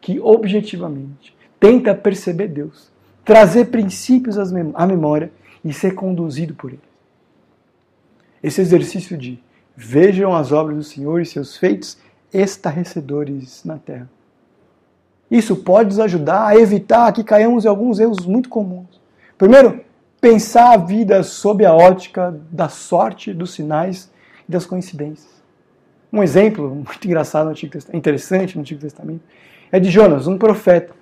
que 0.00 0.20
objetivamente 0.20 1.36
tenta 1.58 1.94
perceber 1.94 2.48
Deus, 2.48 2.90
trazer 3.24 3.66
princípios 3.66 4.38
à 4.38 4.86
memória 4.86 5.30
e 5.64 5.72
ser 5.72 5.94
conduzido 5.94 6.54
por 6.54 6.70
ele. 6.70 6.80
Esse 8.42 8.60
exercício 8.60 9.16
de 9.16 9.42
vejam 9.76 10.34
as 10.34 10.52
obras 10.52 10.76
do 10.76 10.84
Senhor 10.84 11.20
e 11.20 11.26
seus 11.26 11.56
feitos 11.56 11.98
estarrecedores 12.32 13.64
na 13.64 13.78
terra. 13.78 14.08
Isso 15.30 15.56
pode 15.56 15.88
nos 15.88 15.98
ajudar 15.98 16.46
a 16.46 16.56
evitar 16.56 17.12
que 17.12 17.24
caiamos 17.24 17.64
em 17.64 17.68
alguns 17.68 17.98
erros 17.98 18.24
muito 18.24 18.48
comuns. 18.48 19.00
Primeiro, 19.36 19.80
pensar 20.20 20.72
a 20.72 20.76
vida 20.76 21.22
sob 21.22 21.64
a 21.64 21.74
ótica 21.74 22.38
da 22.50 22.68
sorte, 22.68 23.34
dos 23.34 23.52
sinais 23.52 24.10
e 24.48 24.52
das 24.52 24.64
coincidências. 24.64 25.35
Um 26.12 26.22
exemplo 26.22 26.68
muito 26.70 27.04
engraçado 27.04 27.46
no 27.46 27.50
Antigo 27.50 27.72
Testamento, 27.72 27.98
interessante 27.98 28.54
no 28.54 28.60
Antigo 28.60 28.80
Testamento, 28.80 29.22
é 29.70 29.80
de 29.80 29.90
Jonas, 29.90 30.26
um 30.26 30.38
profeta. 30.38 30.94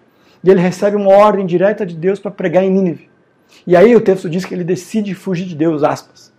E 0.42 0.50
ele 0.50 0.60
recebe 0.60 0.96
uma 0.96 1.10
ordem 1.10 1.46
direta 1.46 1.86
de 1.86 1.96
Deus 1.96 2.18
para 2.18 2.30
pregar 2.30 2.64
em 2.64 2.70
Nínive. 2.70 3.08
E 3.66 3.76
aí 3.76 3.94
o 3.94 4.00
texto 4.00 4.28
diz 4.28 4.44
que 4.44 4.54
ele 4.54 4.64
decide 4.64 5.14
fugir 5.14 5.46
de 5.46 5.54
Deus, 5.54 5.82
aspas. 5.82 6.32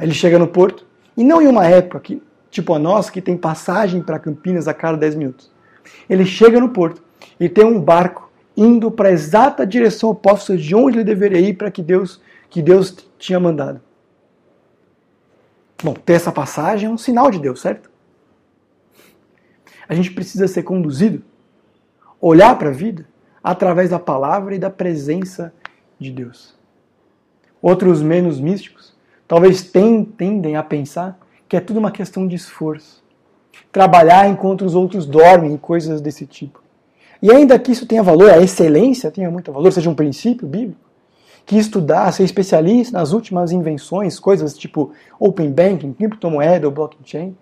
Ele 0.00 0.12
chega 0.12 0.38
no 0.38 0.46
porto, 0.46 0.86
e 1.16 1.24
não 1.24 1.42
em 1.42 1.46
uma 1.46 1.66
época 1.66 2.00
que, 2.00 2.22
tipo 2.50 2.74
a 2.74 2.78
nossa, 2.78 3.10
que 3.10 3.20
tem 3.20 3.36
passagem 3.36 4.00
para 4.02 4.18
Campinas 4.18 4.68
a 4.68 4.74
cada 4.74 4.96
10 4.96 5.14
minutos. 5.16 5.50
Ele 6.08 6.24
chega 6.24 6.60
no 6.60 6.68
porto 6.68 7.02
e 7.38 7.48
tem 7.48 7.64
um 7.64 7.80
barco 7.80 8.30
indo 8.56 8.90
para 8.90 9.08
a 9.08 9.12
exata 9.12 9.66
direção 9.66 10.10
oposta 10.10 10.56
de 10.56 10.74
onde 10.74 10.98
ele 10.98 11.04
deveria 11.04 11.40
ir 11.40 11.54
para 11.54 11.70
que 11.70 11.82
Deus, 11.82 12.20
que 12.48 12.62
Deus 12.62 12.94
tinha 13.18 13.40
mandado. 13.40 13.80
Bom, 15.82 15.94
ter 15.94 16.12
essa 16.12 16.30
passagem 16.30 16.88
é 16.88 16.92
um 16.92 16.98
sinal 16.98 17.30
de 17.30 17.38
Deus, 17.40 17.60
certo? 17.60 17.90
A 19.88 19.94
gente 19.94 20.12
precisa 20.12 20.46
ser 20.46 20.62
conduzido, 20.62 21.22
olhar 22.20 22.56
para 22.56 22.68
a 22.68 22.72
vida 22.72 23.06
através 23.42 23.90
da 23.90 23.98
palavra 23.98 24.54
e 24.54 24.58
da 24.58 24.70
presença 24.70 25.52
de 25.98 26.10
Deus. 26.12 26.54
Outros 27.60 28.00
menos 28.00 28.38
místicos 28.38 28.94
talvez 29.26 29.62
tendem 29.62 30.56
a 30.56 30.62
pensar 30.62 31.18
que 31.48 31.56
é 31.56 31.60
tudo 31.60 31.78
uma 31.78 31.90
questão 31.90 32.28
de 32.28 32.36
esforço. 32.36 33.02
Trabalhar 33.72 34.28
enquanto 34.28 34.64
os 34.64 34.74
outros 34.74 35.04
dormem 35.04 35.54
e 35.54 35.58
coisas 35.58 36.00
desse 36.00 36.26
tipo. 36.26 36.62
E 37.20 37.30
ainda 37.30 37.58
que 37.58 37.72
isso 37.72 37.86
tenha 37.86 38.02
valor, 38.02 38.30
a 38.30 38.38
excelência 38.38 39.10
tenha 39.10 39.30
muito 39.30 39.52
valor, 39.52 39.72
seja 39.72 39.90
um 39.90 39.94
princípio 39.94 40.46
bíblico, 40.46 40.80
que 41.44 41.56
estudar, 41.56 42.12
ser 42.12 42.24
especialista 42.24 42.96
nas 42.96 43.12
últimas 43.12 43.52
invenções, 43.52 44.18
coisas 44.18 44.56
tipo 44.56 44.92
Open 45.18 45.50
Banking, 45.50 45.92
criptomoeda 45.92 46.66
ou 46.66 46.72
blockchain, 46.72 47.36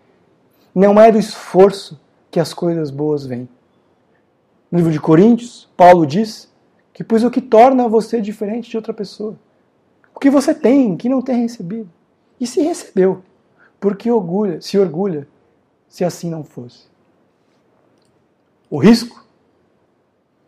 não 0.75 1.01
é 1.01 1.11
do 1.11 1.19
esforço 1.19 2.01
que 2.31 2.41
as 2.41 2.55
coisas 2.55 2.91
boas 2.91 3.27
vêm. 3.27 3.49
No 4.71 4.79
livro 4.79 4.93
de 4.93 5.01
Coríntios, 5.01 5.69
Paulo 5.77 6.07
diz 6.07 6.51
que 6.93 7.03
pois 7.03 7.25
o 7.25 7.31
que 7.31 7.41
torna 7.41 7.89
você 7.89 8.21
diferente 8.21 8.71
de 8.71 8.77
outra 8.77 8.95
pessoa. 8.95 9.37
O 10.15 10.21
que 10.21 10.31
você 10.31 10.55
tem 10.55 10.97
que 10.97 11.09
não 11.09 11.23
tem 11.23 11.41
recebido. 11.41 11.91
E 12.39 12.47
se 12.47 12.63
recebeu, 12.63 13.23
porque 13.79 14.11
orgulha, 14.11 14.61
se 14.61 14.79
orgulha, 14.79 15.27
se 15.89 16.05
assim 16.05 16.31
não 16.31 16.45
fosse. 16.45 16.89
O 18.71 18.79
risco 18.79 19.25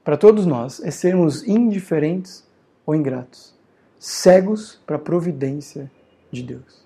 para 0.04 0.16
todos 0.16 0.46
nós 0.46 0.80
é 0.82 0.90
sermos 0.90 1.46
indiferentes 1.46 2.44
ou 2.84 2.94
ingratos, 2.94 3.54
cegos 3.98 4.80
para 4.86 4.96
a 4.96 4.98
providência 4.98 5.90
de 6.30 6.42
Deus. 6.42 6.82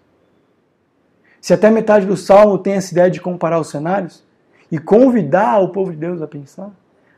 Se 1.41 1.55
até 1.55 1.71
metade 1.71 2.07
do 2.07 2.17
salmo 2.17 2.59
tem 2.59 2.75
essa 2.75 2.93
ideia 2.93 3.11
de 3.11 3.21
comparar 3.21 3.61
os 3.61 3.69
cenários 3.69 4.25
e 4.71 4.79
convidar 4.79 5.61
o 5.61 5.69
povo 5.69 5.93
de 5.93 5.97
Deus 5.97 6.21
a 6.21 6.27
pensar, 6.27 6.71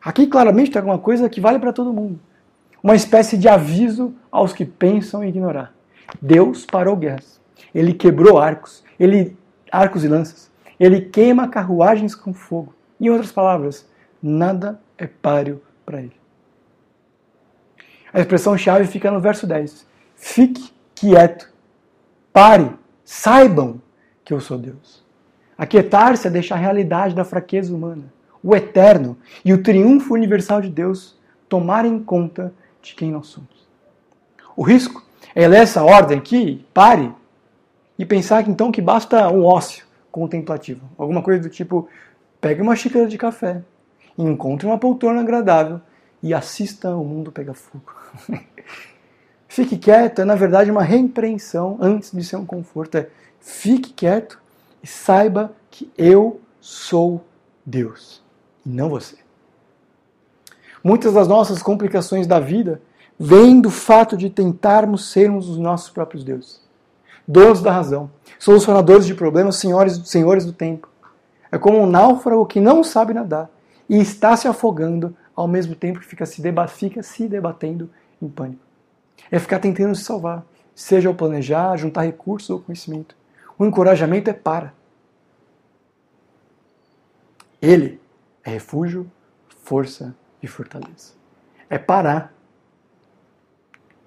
aqui 0.03 0.27
claramente 0.27 0.71
tem 0.71 0.79
alguma 0.79 0.99
coisa 0.99 1.29
que 1.29 1.41
vale 1.41 1.59
para 1.59 1.73
todo 1.73 1.93
mundo. 1.93 2.21
Uma 2.83 2.95
espécie 2.95 3.37
de 3.37 3.49
aviso 3.49 4.15
aos 4.31 4.53
que 4.53 4.65
pensam 4.65 5.25
em 5.25 5.29
ignorar. 5.29 5.75
Deus 6.21 6.65
parou 6.65 6.95
guerras. 6.97 7.41
Ele 7.75 7.93
quebrou 7.93 8.39
arcos, 8.39 8.85
ele 9.01 9.37
arcos 9.73 10.05
e 10.05 10.09
lanças. 10.09 10.51
Ele 10.79 11.01
queima 11.01 11.49
carruagens 11.49 12.15
com 12.15 12.33
fogo. 12.33 12.75
Em 13.01 13.09
outras 13.11 13.33
palavras, 13.33 13.89
nada 14.23 14.81
é 14.97 15.07
páreo 15.07 15.63
para 15.85 16.01
ele. 16.01 16.18
A 18.13 18.21
expressão-chave 18.21 18.87
fica 18.87 19.11
no 19.11 19.21
verso 19.21 19.47
10. 19.47 19.87
Fique 20.17 20.73
quieto, 20.95 21.51
pare, 22.33 22.71
saibam 23.05 23.81
que 24.25 24.33
eu 24.35 24.41
sou 24.41 24.59
Deus. 24.59 25.05
Aquietar-se 25.57 26.27
é 26.27 26.31
deixar 26.31 26.57
a 26.57 26.59
realidade 26.59 27.15
da 27.15 27.25
fraqueza 27.25 27.75
humana, 27.75 28.05
o 28.43 28.55
eterno 28.55 29.17
e 29.45 29.53
o 29.53 29.63
triunfo 29.63 30.15
universal 30.15 30.61
de 30.61 30.69
Deus 30.69 31.19
tomarem 31.49 31.99
conta 31.99 32.53
de 32.81 32.95
quem 32.95 33.11
nós 33.11 33.27
somos. 33.27 33.69
O 34.57 34.63
risco 34.63 35.05
é 35.35 35.47
ler 35.47 35.63
essa 35.63 35.83
ordem 35.83 36.19
aqui, 36.19 36.65
pare, 36.73 37.13
e 37.99 38.05
pensar 38.05 38.45
que 38.45 38.51
então 38.51 38.71
que 38.71 38.81
basta 38.81 39.29
um 39.29 39.45
ócio 39.45 39.85
contemplativo. 40.11 40.89
Alguma 40.97 41.23
coisa 41.23 41.43
do 41.43 41.49
tipo, 41.49 41.89
pegue 42.41 42.63
uma 42.63 42.77
xícara 42.77 43.07
de 43.07 43.19
café, 43.19 43.63
encontre 44.17 44.67
uma 44.67 44.79
poltrona 44.79 45.21
agradável 45.21 45.81
e 46.23 46.35
assista 46.35 46.95
o 46.95 47.05
mundo 47.05 47.33
pegar 47.33 47.55
fogo. 47.55 47.93
fique 49.49 49.77
quieto 49.77 50.21
é, 50.21 50.25
na 50.25 50.35
verdade, 50.35 50.71
uma 50.71 50.83
repreensão 50.83 51.79
antes 51.81 52.13
de 52.13 52.23
ser 52.25 52.37
um 52.37 52.47
conforto. 52.47 52.97
É 52.97 53.09
fique 53.41 53.93
quieto 53.93 54.41
e 54.83 54.87
saiba 54.87 55.53
que 55.71 55.91
eu 55.97 56.41
sou 56.61 57.25
Deus 57.65 58.23
e 58.65 58.69
não 58.69 58.89
você. 58.89 59.17
Muitas 60.83 61.15
das 61.15 61.27
nossas 61.27 61.63
complicações 61.63 62.27
da 62.27 62.39
vida 62.39 62.81
vêm 63.19 63.61
do 63.61 63.71
fato 63.71 64.17
de 64.17 64.31
tentarmos 64.31 65.11
sermos 65.11 65.49
os 65.49 65.59
nossos 65.59 65.91
próprios 65.91 66.23
deuses. 66.23 66.61
Donos 67.27 67.61
da 67.61 67.73
razão, 67.73 68.11
solucionadores 68.39 69.07
de 69.07 69.15
problemas, 69.15 69.57
senhores, 69.57 70.01
senhores 70.09 70.47
do 70.47 70.53
tempo. 70.53 70.89
É 71.51 71.59
como 71.59 71.79
um 71.79 71.87
náufrago 71.87 72.47
que 72.47 72.61
não 72.61 72.85
sabe 72.85 73.13
nadar 73.13 73.51
e 73.89 73.99
está 73.99 74.37
se 74.37 74.47
afogando 74.47 75.15
ao 75.39 75.47
mesmo 75.47 75.77
tempo 75.77 76.01
que 76.01 76.05
fica 76.05 76.27
se, 76.27 76.43
fica 76.67 77.01
se 77.01 77.29
debatendo 77.29 77.89
em 78.21 78.29
pânico. 78.29 78.61
É 79.31 79.39
ficar 79.39 79.61
tentando 79.61 79.95
se 79.95 80.03
salvar, 80.03 80.45
seja 80.75 81.09
ao 81.09 81.15
planejar, 81.15 81.77
juntar 81.77 82.03
recursos 82.03 82.51
ou 82.51 82.59
conhecimento. 82.59 83.15
O 83.57 83.65
encorajamento 83.65 84.29
é 84.29 84.33
para. 84.33 84.75
Ele 87.63 88.01
é 88.43 88.51
refúgio, 88.51 89.09
força 89.63 90.13
e 90.43 90.49
fortaleza. 90.49 91.13
É 91.71 91.79
parar 91.79 92.35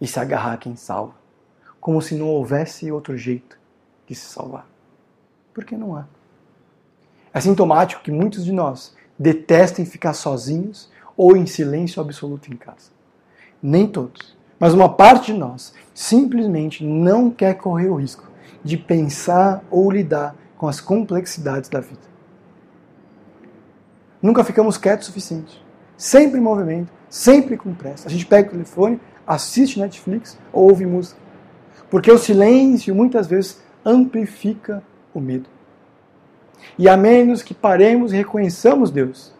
e 0.01 0.07
se 0.07 0.19
agarrar 0.19 0.51
a 0.51 0.57
quem 0.57 0.75
salva, 0.75 1.13
como 1.79 2.01
se 2.01 2.13
não 2.13 2.27
houvesse 2.27 2.91
outro 2.91 3.15
jeito 3.15 3.57
de 4.05 4.15
se 4.15 4.25
salvar. 4.25 4.67
Porque 5.53 5.77
não 5.77 5.95
há. 5.95 6.05
É 7.33 7.39
sintomático 7.39 8.03
que 8.03 8.11
muitos 8.11 8.43
de 8.43 8.51
nós 8.51 8.93
detestem 9.17 9.85
ficar 9.85 10.13
sozinhos 10.13 10.91
ou 11.15 11.35
em 11.35 11.45
silêncio 11.45 12.01
absoluto 12.01 12.51
em 12.51 12.55
casa. 12.55 12.91
Nem 13.61 13.87
todos, 13.87 14.35
mas 14.59 14.73
uma 14.73 14.89
parte 14.89 15.31
de 15.31 15.37
nós 15.37 15.73
simplesmente 15.93 16.83
não 16.83 17.29
quer 17.29 17.55
correr 17.55 17.89
o 17.89 17.95
risco 17.95 18.29
de 18.63 18.77
pensar 18.77 19.63
ou 19.69 19.91
lidar 19.91 20.35
com 20.57 20.67
as 20.67 20.79
complexidades 20.79 21.69
da 21.69 21.79
vida. 21.79 22.11
Nunca 24.21 24.43
ficamos 24.43 24.77
quietos 24.77 25.07
o 25.07 25.11
suficiente. 25.11 25.63
Sempre 25.97 26.39
em 26.39 26.43
movimento, 26.43 26.91
sempre 27.09 27.57
com 27.57 27.73
pressa. 27.73 28.07
A 28.07 28.11
gente 28.11 28.25
pega 28.25 28.49
o 28.49 28.51
telefone, 28.51 28.99
assiste 29.25 29.79
Netflix 29.79 30.37
ou 30.53 30.69
ouve 30.69 30.85
música. 30.85 31.19
Porque 31.89 32.11
o 32.11 32.17
silêncio 32.17 32.93
muitas 32.93 33.27
vezes 33.27 33.61
amplifica 33.83 34.83
o 35.13 35.19
medo. 35.19 35.49
E 36.77 36.87
a 36.87 36.95
menos 36.95 37.41
que 37.41 37.53
paremos 37.53 38.13
e 38.13 38.17
reconheçamos 38.17 38.91
Deus, 38.91 39.33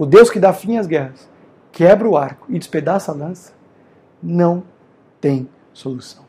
o 0.00 0.06
Deus 0.06 0.30
que 0.30 0.40
dá 0.40 0.50
fim 0.54 0.78
às 0.78 0.86
guerras, 0.86 1.28
quebra 1.70 2.08
o 2.08 2.16
arco 2.16 2.46
e 2.48 2.58
despedaça 2.58 3.12
a 3.12 3.14
lança, 3.14 3.52
não 4.22 4.64
tem 5.20 5.46
solução. 5.74 6.24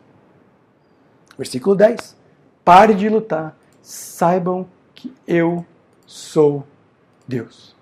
Versículo 1.37 1.73
10. 1.73 2.17
Pare 2.65 2.93
de 2.93 3.07
lutar, 3.07 3.57
saibam 3.81 4.67
que 4.93 5.15
eu 5.25 5.65
sou 6.05 6.67
Deus. 7.25 7.73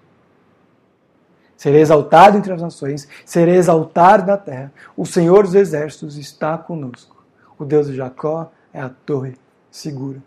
Serei 1.57 1.81
exaltado 1.81 2.37
entre 2.37 2.53
as 2.53 2.61
nações, 2.61 3.07
serei 3.25 3.55
exaltado 3.55 4.27
na 4.27 4.37
terra. 4.37 4.71
O 4.95 5.07
Senhor 5.07 5.41
dos 5.41 5.55
exércitos 5.55 6.17
está 6.17 6.55
conosco. 6.55 7.25
O 7.57 7.65
Deus 7.65 7.87
de 7.87 7.95
Jacó 7.95 8.51
é 8.71 8.79
a 8.79 8.89
torre 8.89 9.33
segura. 9.71 10.21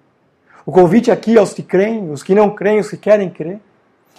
O 0.66 0.72
convite 0.72 1.12
aqui 1.12 1.38
aos 1.38 1.55
que 1.55 1.62
creem, 1.62 2.11
os 2.11 2.20
que 2.20 2.35
não 2.35 2.53
creem, 2.53 2.81
os 2.81 2.90
que 2.90 2.96
querem 2.96 3.31
crer, 3.31 3.61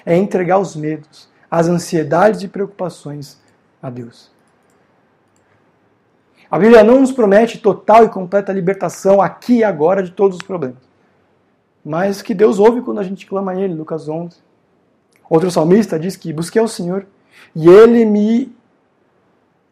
é 0.06 0.16
entregar 0.16 0.58
os 0.58 0.74
medos, 0.74 1.33
as 1.54 1.68
ansiedades 1.68 2.42
e 2.42 2.48
preocupações 2.48 3.38
a 3.80 3.88
Deus. 3.88 4.32
A 6.50 6.58
Bíblia 6.58 6.84
não 6.84 7.00
nos 7.00 7.12
promete 7.12 7.60
total 7.60 8.06
e 8.06 8.10
completa 8.10 8.52
libertação 8.52 9.22
aqui 9.22 9.58
e 9.58 9.64
agora 9.64 10.02
de 10.02 10.10
todos 10.10 10.38
os 10.38 10.42
problemas. 10.42 10.82
Mas 11.86 12.24
que 12.24 12.34
Deus 12.34 12.58
ouve 12.58 12.82
quando 12.82 12.98
a 13.02 13.04
gente 13.04 13.28
clama 13.28 13.52
a 13.52 13.56
Ele, 13.56 13.76
Lucas 13.76 14.10
11. 14.10 14.36
Outro 15.30 15.52
salmista 15.52 16.00
diz 16.00 16.16
que 16.16 16.34
busquei 16.34 16.60
ao 16.60 16.68
Senhor 16.68 17.06
e 17.56 17.70
ele 17.70 18.04
me 18.04 18.52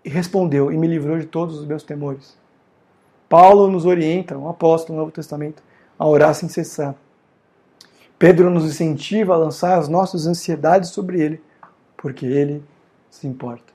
respondeu 0.06 0.72
e 0.72 0.78
me 0.78 0.86
livrou 0.86 1.18
de 1.18 1.26
todos 1.26 1.58
os 1.58 1.66
meus 1.66 1.82
temores. 1.82 2.38
Paulo 3.28 3.68
nos 3.68 3.88
orienta, 3.88 4.38
o 4.38 4.48
apóstolo 4.48 4.98
no 4.98 5.02
Novo 5.02 5.12
Testamento, 5.12 5.64
a 5.98 6.08
orar 6.08 6.36
sem 6.36 6.48
cessar. 6.48 6.94
Pedro 8.20 8.52
nos 8.52 8.66
incentiva 8.66 9.34
a 9.34 9.38
lançar 9.38 9.80
as 9.80 9.88
nossas 9.88 10.28
ansiedades 10.28 10.92
sobre 10.92 11.20
ele, 11.20 11.42
porque 12.02 12.26
ele 12.26 12.64
se 13.10 13.28
importa. 13.28 13.72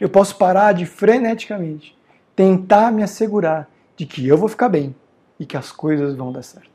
Eu 0.00 0.08
posso 0.08 0.36
parar 0.36 0.72
de 0.72 0.86
freneticamente 0.86 1.96
tentar 2.34 2.90
me 2.90 3.02
assegurar 3.02 3.68
de 3.96 4.06
que 4.06 4.26
eu 4.26 4.38
vou 4.38 4.48
ficar 4.48 4.68
bem 4.68 4.94
e 5.38 5.44
que 5.44 5.56
as 5.56 5.70
coisas 5.70 6.16
vão 6.16 6.32
dar 6.32 6.42
certo. 6.42 6.70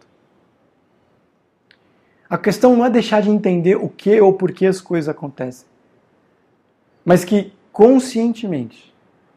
A 2.30 2.38
questão 2.38 2.76
não 2.76 2.86
é 2.86 2.90
deixar 2.90 3.22
de 3.22 3.30
entender 3.30 3.76
o 3.76 3.90
que 3.90 4.20
ou 4.22 4.34
por 4.34 4.52
que 4.52 4.66
as 4.66 4.80
coisas 4.80 5.10
acontecem, 5.10 5.66
mas 7.04 7.24
que 7.24 7.54
conscientemente 7.72 8.94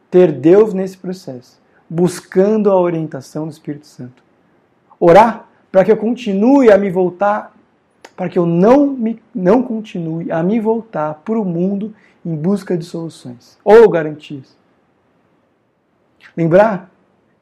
ter 0.09 0.31
Deus 0.31 0.73
nesse 0.73 0.97
processo, 0.97 1.59
buscando 1.89 2.69
a 2.69 2.79
orientação 2.79 3.45
do 3.45 3.51
Espírito 3.51 3.87
Santo. 3.87 4.21
Orar 4.99 5.47
para 5.71 5.85
que 5.85 5.91
eu 5.91 5.97
continue 5.97 6.69
a 6.69 6.77
me 6.77 6.89
voltar, 6.89 7.55
para 8.15 8.29
que 8.29 8.37
eu 8.37 8.45
não, 8.45 8.87
me, 8.87 9.21
não 9.33 9.63
continue 9.63 10.31
a 10.31 10.43
me 10.43 10.59
voltar 10.59 11.15
para 11.25 11.39
o 11.39 11.45
mundo 11.45 11.93
em 12.25 12.35
busca 12.35 12.77
de 12.77 12.85
soluções 12.85 13.57
ou 13.63 13.89
garantias. 13.89 14.55
Lembrar 16.35 16.91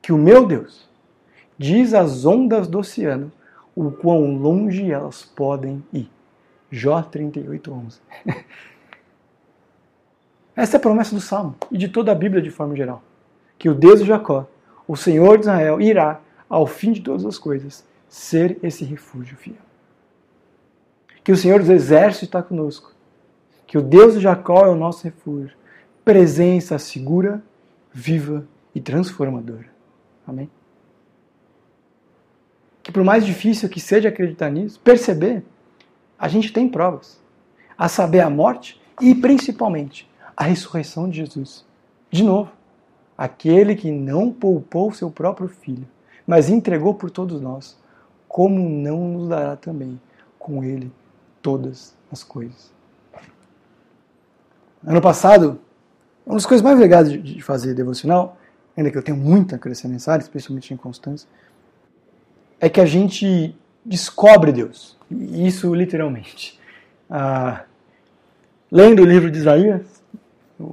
que 0.01 0.13
o 0.13 0.17
meu 0.17 0.45
Deus 0.45 0.87
diz 1.57 1.93
às 1.93 2.25
ondas 2.25 2.67
do 2.67 2.79
oceano 2.79 3.31
o 3.75 3.91
quão 3.91 4.37
longe 4.37 4.91
elas 4.91 5.23
podem 5.23 5.83
ir. 5.93 6.09
Jó 6.71 7.01
38, 7.01 7.71
11. 7.71 7.99
Essa 10.55 10.75
é 10.75 10.77
a 10.77 10.81
promessa 10.81 11.15
do 11.15 11.21
Salmo 11.21 11.55
e 11.71 11.77
de 11.77 11.87
toda 11.87 12.11
a 12.11 12.15
Bíblia 12.15 12.41
de 12.41 12.49
forma 12.49 12.75
geral. 12.75 13.01
Que 13.57 13.69
o 13.69 13.73
Deus 13.73 14.01
de 14.01 14.05
Jacó, 14.05 14.47
o 14.87 14.95
Senhor 14.95 15.37
de 15.37 15.43
Israel, 15.43 15.79
irá, 15.79 16.19
ao 16.49 16.65
fim 16.67 16.91
de 16.91 17.01
todas 17.01 17.25
as 17.25 17.37
coisas, 17.37 17.85
ser 18.07 18.57
esse 18.63 18.83
refúgio 18.83 19.37
fiel. 19.37 19.68
Que 21.29 21.33
o 21.33 21.37
Senhor 21.37 21.59
dos 21.59 21.69
Exércitos 21.69 22.23
está 22.23 22.41
conosco. 22.41 22.91
Que 23.67 23.77
o 23.77 23.83
Deus 23.83 24.15
de 24.15 24.19
Jacó 24.19 24.65
é 24.65 24.69
o 24.69 24.75
nosso 24.75 25.03
refúgio. 25.03 25.55
Presença 26.03 26.79
segura, 26.79 27.39
viva 27.93 28.47
e 28.73 28.81
transformadora. 28.81 29.67
Amém? 30.25 30.49
Que 32.81 32.91
por 32.91 33.03
mais 33.03 33.27
difícil 33.27 33.69
que 33.69 33.79
seja 33.79 34.09
acreditar 34.09 34.49
nisso, 34.49 34.79
perceber, 34.79 35.43
a 36.17 36.27
gente 36.27 36.51
tem 36.51 36.67
provas. 36.67 37.21
A 37.77 37.87
saber, 37.87 38.21
a 38.21 38.29
morte 38.31 38.81
e 38.99 39.13
principalmente 39.13 40.09
a 40.35 40.45
ressurreição 40.45 41.07
de 41.07 41.17
Jesus. 41.17 41.63
De 42.09 42.23
novo, 42.23 42.51
aquele 43.15 43.75
que 43.75 43.91
não 43.91 44.31
poupou 44.31 44.91
seu 44.91 45.11
próprio 45.11 45.47
filho, 45.47 45.87
mas 46.25 46.49
entregou 46.49 46.95
por 46.95 47.11
todos 47.11 47.39
nós, 47.39 47.77
como 48.27 48.67
não 48.67 49.09
nos 49.09 49.29
dará 49.29 49.55
também 49.55 50.01
com 50.39 50.63
ele 50.63 50.91
todas 51.41 51.95
as 52.11 52.23
coisas? 52.23 52.71
Ano 54.85 55.01
passado, 55.01 55.59
uma 56.25 56.35
das 56.35 56.45
coisas 56.45 56.63
mais 56.63 56.79
legais 56.79 57.11
de 57.11 57.41
fazer 57.41 57.73
devocional, 57.73 58.37
ainda 58.75 58.89
que 58.89 58.97
eu 58.97 59.03
tenho 59.03 59.17
muito 59.17 59.55
a 59.55 59.57
crescer 59.57 59.87
nessa 59.87 60.17
especialmente 60.17 60.73
em 60.73 60.77
constância, 60.77 61.27
é 62.59 62.69
que 62.69 62.79
a 62.79 62.85
gente 62.85 63.55
descobre 63.83 64.51
Deus. 64.51 64.97
Isso 65.11 65.73
literalmente. 65.73 66.59
Ah, 67.09 67.63
lendo 68.71 69.01
o 69.01 69.05
livro 69.05 69.31
de 69.31 69.39
Isaías, 69.39 69.81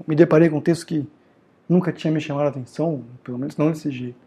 me 0.07 0.15
deparei 0.15 0.51
com 0.51 0.59
um 0.59 0.61
texto 0.61 0.87
que 0.87 1.07
nunca 1.69 1.93
tinha 1.93 2.13
me 2.13 2.21
chamado 2.21 2.47
a 2.47 2.51
atenção, 2.51 3.05
pelo 3.25 3.39
menos 3.39 3.57
não 3.57 3.71
desse 3.71 3.91
jeito. 3.91 4.19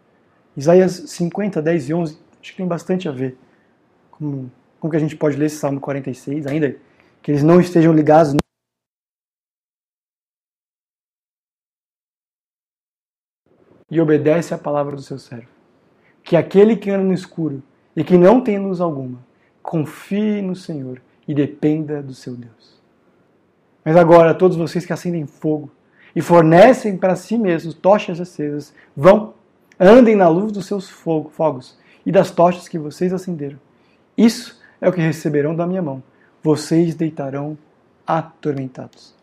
Isaías 0.56 0.92
50, 1.06 1.62
10 1.62 1.88
e 1.88 1.94
11, 1.94 2.18
acho 2.40 2.50
que 2.50 2.56
tem 2.56 2.66
bastante 2.66 3.08
a 3.08 3.12
ver 3.12 3.38
com 4.10 4.48
como 4.80 4.90
que 4.90 4.96
a 4.96 5.00
gente 5.00 5.14
pode 5.14 5.36
ler 5.36 5.46
esse 5.46 5.56
Salmo 5.56 5.78
46, 5.78 6.46
ainda 6.46 6.74
que 7.22 7.30
eles 7.30 7.42
não 7.42 7.60
estejam 7.60 7.92
ligados 7.92 8.34
e 13.90 14.00
obedece 14.00 14.54
à 14.54 14.58
palavra 14.58 14.96
do 14.96 15.02
seu 15.02 15.18
servo. 15.18 15.48
Que 16.24 16.34
aquele 16.34 16.76
que 16.76 16.90
anda 16.90 17.04
no 17.04 17.12
escuro 17.12 17.62
e 17.94 18.02
que 18.02 18.16
não 18.16 18.40
tem 18.40 18.58
luz 18.58 18.80
alguma, 18.80 19.18
confie 19.62 20.40
no 20.40 20.56
Senhor 20.56 21.02
e 21.28 21.34
dependa 21.34 22.02
do 22.02 22.14
seu 22.14 22.34
Deus. 22.34 22.80
Mas 23.84 23.96
agora, 23.96 24.34
todos 24.34 24.56
vocês 24.56 24.86
que 24.86 24.92
acendem 24.92 25.26
fogo 25.26 25.70
e 26.16 26.22
fornecem 26.22 26.96
para 26.96 27.16
si 27.16 27.36
mesmos 27.36 27.74
tochas 27.74 28.20
acesas, 28.20 28.74
vão, 28.96 29.34
andem 29.78 30.16
na 30.16 30.28
luz 30.28 30.52
dos 30.52 30.66
seus 30.66 30.88
fogos 30.88 31.78
e 32.06 32.10
das 32.10 32.30
tochas 32.30 32.66
que 32.66 32.78
vocês 32.78 33.12
acenderam. 33.12 33.58
Isso 34.16 34.59
é 34.80 34.88
o 34.88 34.92
que 34.92 35.00
receberão 35.00 35.54
da 35.54 35.66
minha 35.66 35.82
mão. 35.82 36.02
Vocês 36.42 36.94
deitarão 36.94 37.56
atormentados. 38.06 39.14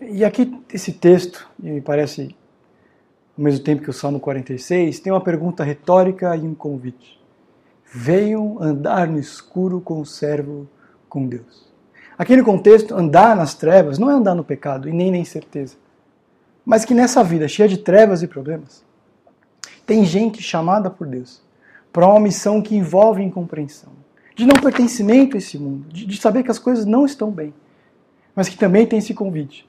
E 0.00 0.24
aqui, 0.24 0.60
esse 0.72 0.92
texto, 0.92 1.48
me 1.58 1.80
parece 1.80 2.34
ao 3.36 3.44
mesmo 3.44 3.64
tempo 3.64 3.82
que 3.82 3.90
o 3.90 3.94
Salmo 3.94 4.20
46, 4.20 5.00
tem 5.00 5.12
uma 5.12 5.20
pergunta 5.20 5.64
retórica 5.64 6.36
e 6.36 6.40
um 6.40 6.54
convite. 6.54 7.20
Venham 7.92 8.62
andar 8.62 9.06
no 9.06 9.18
escuro 9.18 9.80
com 9.80 10.00
o 10.00 10.06
servo 10.06 10.68
com 11.08 11.26
Deus. 11.26 11.70
Aqui 12.16 12.36
no 12.36 12.44
contexto, 12.44 12.94
andar 12.94 13.34
nas 13.34 13.54
trevas 13.54 13.98
não 13.98 14.10
é 14.10 14.14
andar 14.14 14.34
no 14.34 14.44
pecado 14.44 14.88
e 14.88 14.92
nem 14.92 15.10
na 15.10 15.16
incerteza. 15.16 15.76
Mas 16.64 16.84
que 16.84 16.94
nessa 16.94 17.24
vida 17.24 17.48
cheia 17.48 17.68
de 17.68 17.78
trevas 17.78 18.22
e 18.22 18.28
problemas, 18.28 18.84
tem 19.84 20.04
gente 20.04 20.42
chamada 20.42 20.90
por 20.90 21.06
Deus 21.06 21.42
para 21.92 22.06
uma 22.06 22.20
missão 22.20 22.62
que 22.62 22.74
envolve 22.74 23.22
incompreensão, 23.22 23.92
de 24.34 24.46
não 24.46 24.56
pertencimento 24.56 25.36
a 25.36 25.38
esse 25.38 25.58
mundo, 25.58 25.88
de, 25.88 26.06
de 26.06 26.16
saber 26.16 26.42
que 26.42 26.50
as 26.50 26.58
coisas 26.58 26.86
não 26.86 27.04
estão 27.04 27.30
bem, 27.30 27.52
mas 28.34 28.48
que 28.48 28.56
também 28.56 28.86
tem 28.86 28.98
esse 28.98 29.12
convite 29.12 29.68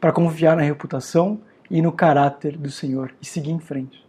para 0.00 0.12
confiar 0.12 0.56
na 0.56 0.62
reputação 0.62 1.40
e 1.70 1.80
no 1.80 1.92
caráter 1.92 2.56
do 2.56 2.70
Senhor 2.70 3.14
e 3.20 3.26
seguir 3.26 3.50
em 3.50 3.60
frente. 3.60 4.04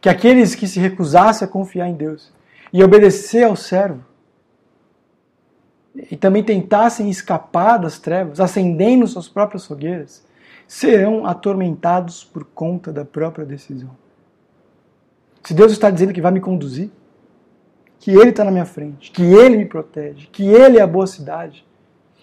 Que 0.00 0.08
aqueles 0.08 0.54
que 0.54 0.66
se 0.66 0.80
recusassem 0.80 1.46
a 1.46 1.50
confiar 1.50 1.88
em 1.88 1.94
Deus 1.94 2.32
e 2.72 2.82
obedecer 2.82 3.44
ao 3.44 3.56
servo 3.56 4.04
e 6.10 6.16
também 6.16 6.42
tentassem 6.42 7.08
escapar 7.08 7.78
das 7.78 7.98
trevas, 7.98 8.40
acendendo 8.40 9.06
suas 9.06 9.28
próprias 9.28 9.64
fogueiras, 9.64 10.26
serão 10.66 11.24
atormentados 11.24 12.24
por 12.24 12.44
conta 12.44 12.92
da 12.92 13.04
própria 13.04 13.46
decisão. 13.46 13.96
Se 15.44 15.52
Deus 15.52 15.72
está 15.72 15.90
dizendo 15.90 16.12
que 16.12 16.20
vai 16.20 16.32
me 16.32 16.40
conduzir, 16.40 16.90
que 17.98 18.10
Ele 18.10 18.30
está 18.30 18.44
na 18.44 18.50
minha 18.50 18.64
frente, 18.64 19.10
que 19.10 19.22
Ele 19.22 19.56
me 19.56 19.66
protege, 19.66 20.26
que 20.32 20.44
Ele 20.46 20.78
é 20.78 20.82
a 20.82 20.86
boa 20.86 21.06
cidade, 21.06 21.66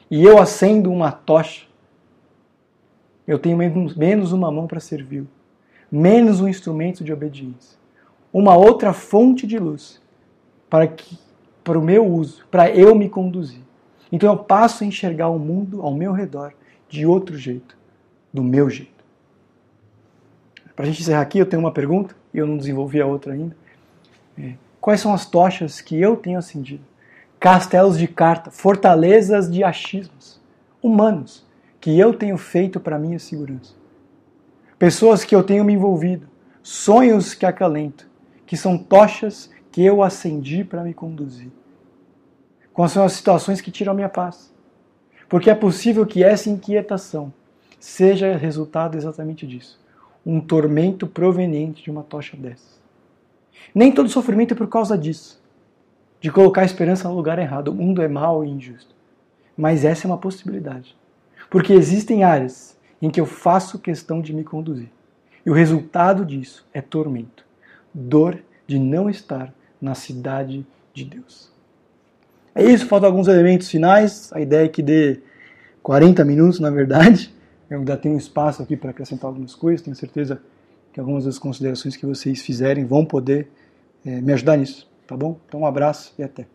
e 0.10 0.24
eu 0.24 0.40
acendo 0.40 0.92
uma 0.92 1.12
tocha, 1.12 1.68
eu 3.28 3.40
tenho 3.40 3.58
menos 3.58 4.32
uma 4.32 4.52
mão 4.52 4.68
para 4.68 4.80
servir, 4.80 5.26
menos 5.92 6.42
um 6.42 6.48
instrumento 6.48 7.04
de 7.04 7.14
obediência, 7.14 7.78
uma 8.34 8.56
outra 8.56 8.92
fonte 8.92 9.46
de 9.46 9.58
luz 9.58 10.02
para 10.70 10.88
que 10.88 11.18
para 11.64 11.78
o 11.78 11.82
meu 11.82 12.06
uso, 12.06 12.46
para 12.50 12.72
eu 12.72 12.96
me 12.96 13.08
conduzir. 13.08 13.62
Então 14.12 14.32
eu 14.32 14.38
passo 14.38 14.84
a 14.84 14.88
enxergar 14.88 15.30
o 15.30 15.38
mundo 15.38 15.82
ao 15.82 15.94
meu 15.94 16.12
redor 16.12 16.54
de 16.90 17.06
outro 17.06 17.38
jeito, 17.38 17.78
do 18.34 18.44
meu 18.44 18.70
jeito. 18.70 18.91
Para 20.76 20.86
a 20.86 20.88
gente 20.88 21.02
encerrar 21.02 21.22
aqui, 21.22 21.40
eu 21.40 21.46
tenho 21.46 21.62
uma 21.62 21.72
pergunta, 21.72 22.16
e 22.34 22.38
eu 22.38 22.48
não 22.48 22.58
desenvolvi 22.58 23.02
a 23.02 23.06
outra 23.06 23.34
ainda. 23.34 23.56
É, 24.38 24.54
quais 24.80 25.02
são 25.02 25.14
as 25.14 25.26
tochas 25.26 25.82
que 25.82 26.00
eu 26.00 26.16
tenho 26.16 26.40
acendido? 26.40 26.84
Castelos 27.40 27.98
de 27.98 28.08
carta, 28.08 28.52
fortalezas 28.52 29.52
de 29.52 29.64
achismos 29.64 30.40
humanos 30.82 31.46
que 31.80 31.98
eu 31.98 32.14
tenho 32.14 32.38
feito 32.38 32.80
para 32.80 33.00
minha 33.00 33.20
segurança. 33.20 33.74
Pessoas 34.78 35.24
que 35.24 35.36
eu 35.36 35.44
tenho 35.44 35.64
me 35.64 35.74
envolvido, 35.74 36.28
sonhos 36.62 37.34
que 37.34 37.46
acalento, 37.46 38.08
que 38.46 38.56
são 38.56 38.78
tochas 38.78 39.50
que 39.72 39.84
eu 39.84 40.04
acendi 40.04 40.64
para 40.64 40.84
me 40.84 40.94
conduzir. 40.94 41.52
Quais 42.74 42.92
são 42.92 43.04
as 43.04 43.14
situações 43.14 43.62
que 43.62 43.72
tiram 43.72 43.94
a 43.94 43.96
minha 43.96 44.10
paz? 44.10 44.54
Porque 45.28 45.50
é 45.50 45.56
possível 45.56 46.06
que 46.06 46.24
essa 46.24 46.50
inquietação 46.50 47.34
seja 47.80 48.36
resultado 48.38 48.96
exatamente 48.96 49.48
disso. 49.48 49.81
Um 50.26 50.40
tormento 50.40 51.08
proveniente 51.08 51.84
de 51.84 51.90
uma 51.90 52.04
tocha 52.04 52.38
dessas. 52.38 52.80
Nem 53.74 53.92
todo 53.92 54.10
sofrimento 54.10 54.54
é 54.54 54.58
por 54.58 54.68
causa 54.68 54.98
disso. 54.98 55.42
De 56.20 56.32
colocar 56.32 56.62
a 56.62 56.66
esperança 56.66 57.08
no 57.08 57.16
lugar 57.16 57.40
errado. 57.40 57.70
O 57.70 57.74
mundo 57.74 58.02
é 58.02 58.08
mau 58.08 58.44
e 58.44 58.50
injusto. 58.50 58.94
Mas 59.58 59.84
essa 59.84 60.06
é 60.06 60.10
uma 60.10 60.18
possibilidade. 60.18 60.96
Porque 61.50 61.74
existem 61.74 62.24
áreas 62.24 62.78
em 63.02 63.10
que 63.10 63.20
eu 63.20 63.26
faço 63.26 63.80
questão 63.80 64.22
de 64.22 64.34
me 64.34 64.44
conduzir. 64.44 64.90
E 65.46 65.50
o 65.50 65.54
resultado 65.54 66.26
disso 66.26 66.66
é 66.74 66.82
tormento. 66.82 67.44
Dor 67.94 68.40
de 68.68 68.78
não 68.78 69.10
estar 69.10 69.54
na 69.82 69.96
cidade 69.96 70.66
de 70.94 71.04
Deus. 71.04 71.52
É 72.54 72.64
isso, 72.64 72.86
faltam 72.88 73.10
alguns 73.10 73.28
elementos 73.28 73.70
finais. 73.70 74.32
A 74.34 74.40
ideia 74.40 74.66
é 74.66 74.70
que 74.70 74.84
dê 74.84 75.20
40 75.82 76.24
minutos, 76.24 76.60
na 76.60 76.70
verdade. 76.70 77.34
Eu 77.72 77.80
ainda 77.80 77.96
tenho 77.96 78.18
espaço 78.18 78.62
aqui 78.62 78.76
para 78.76 78.90
acrescentar 78.90 79.30
algumas 79.30 79.56
coisas, 79.56 79.82
tenho 79.82 79.96
certeza 79.96 80.42
que 80.92 81.00
algumas 81.00 81.24
das 81.24 81.40
considerações 81.40 81.96
que 81.96 82.06
vocês 82.06 82.42
fizerem 82.42 82.86
vão 82.86 83.06
poder 83.06 83.50
é, 84.06 84.20
me 84.20 84.34
ajudar 84.34 84.58
nisso, 84.58 84.92
tá 85.08 85.16
bom? 85.16 85.40
Então 85.48 85.62
um 85.62 85.66
abraço 85.66 86.14
e 86.20 86.24
até. 86.24 86.46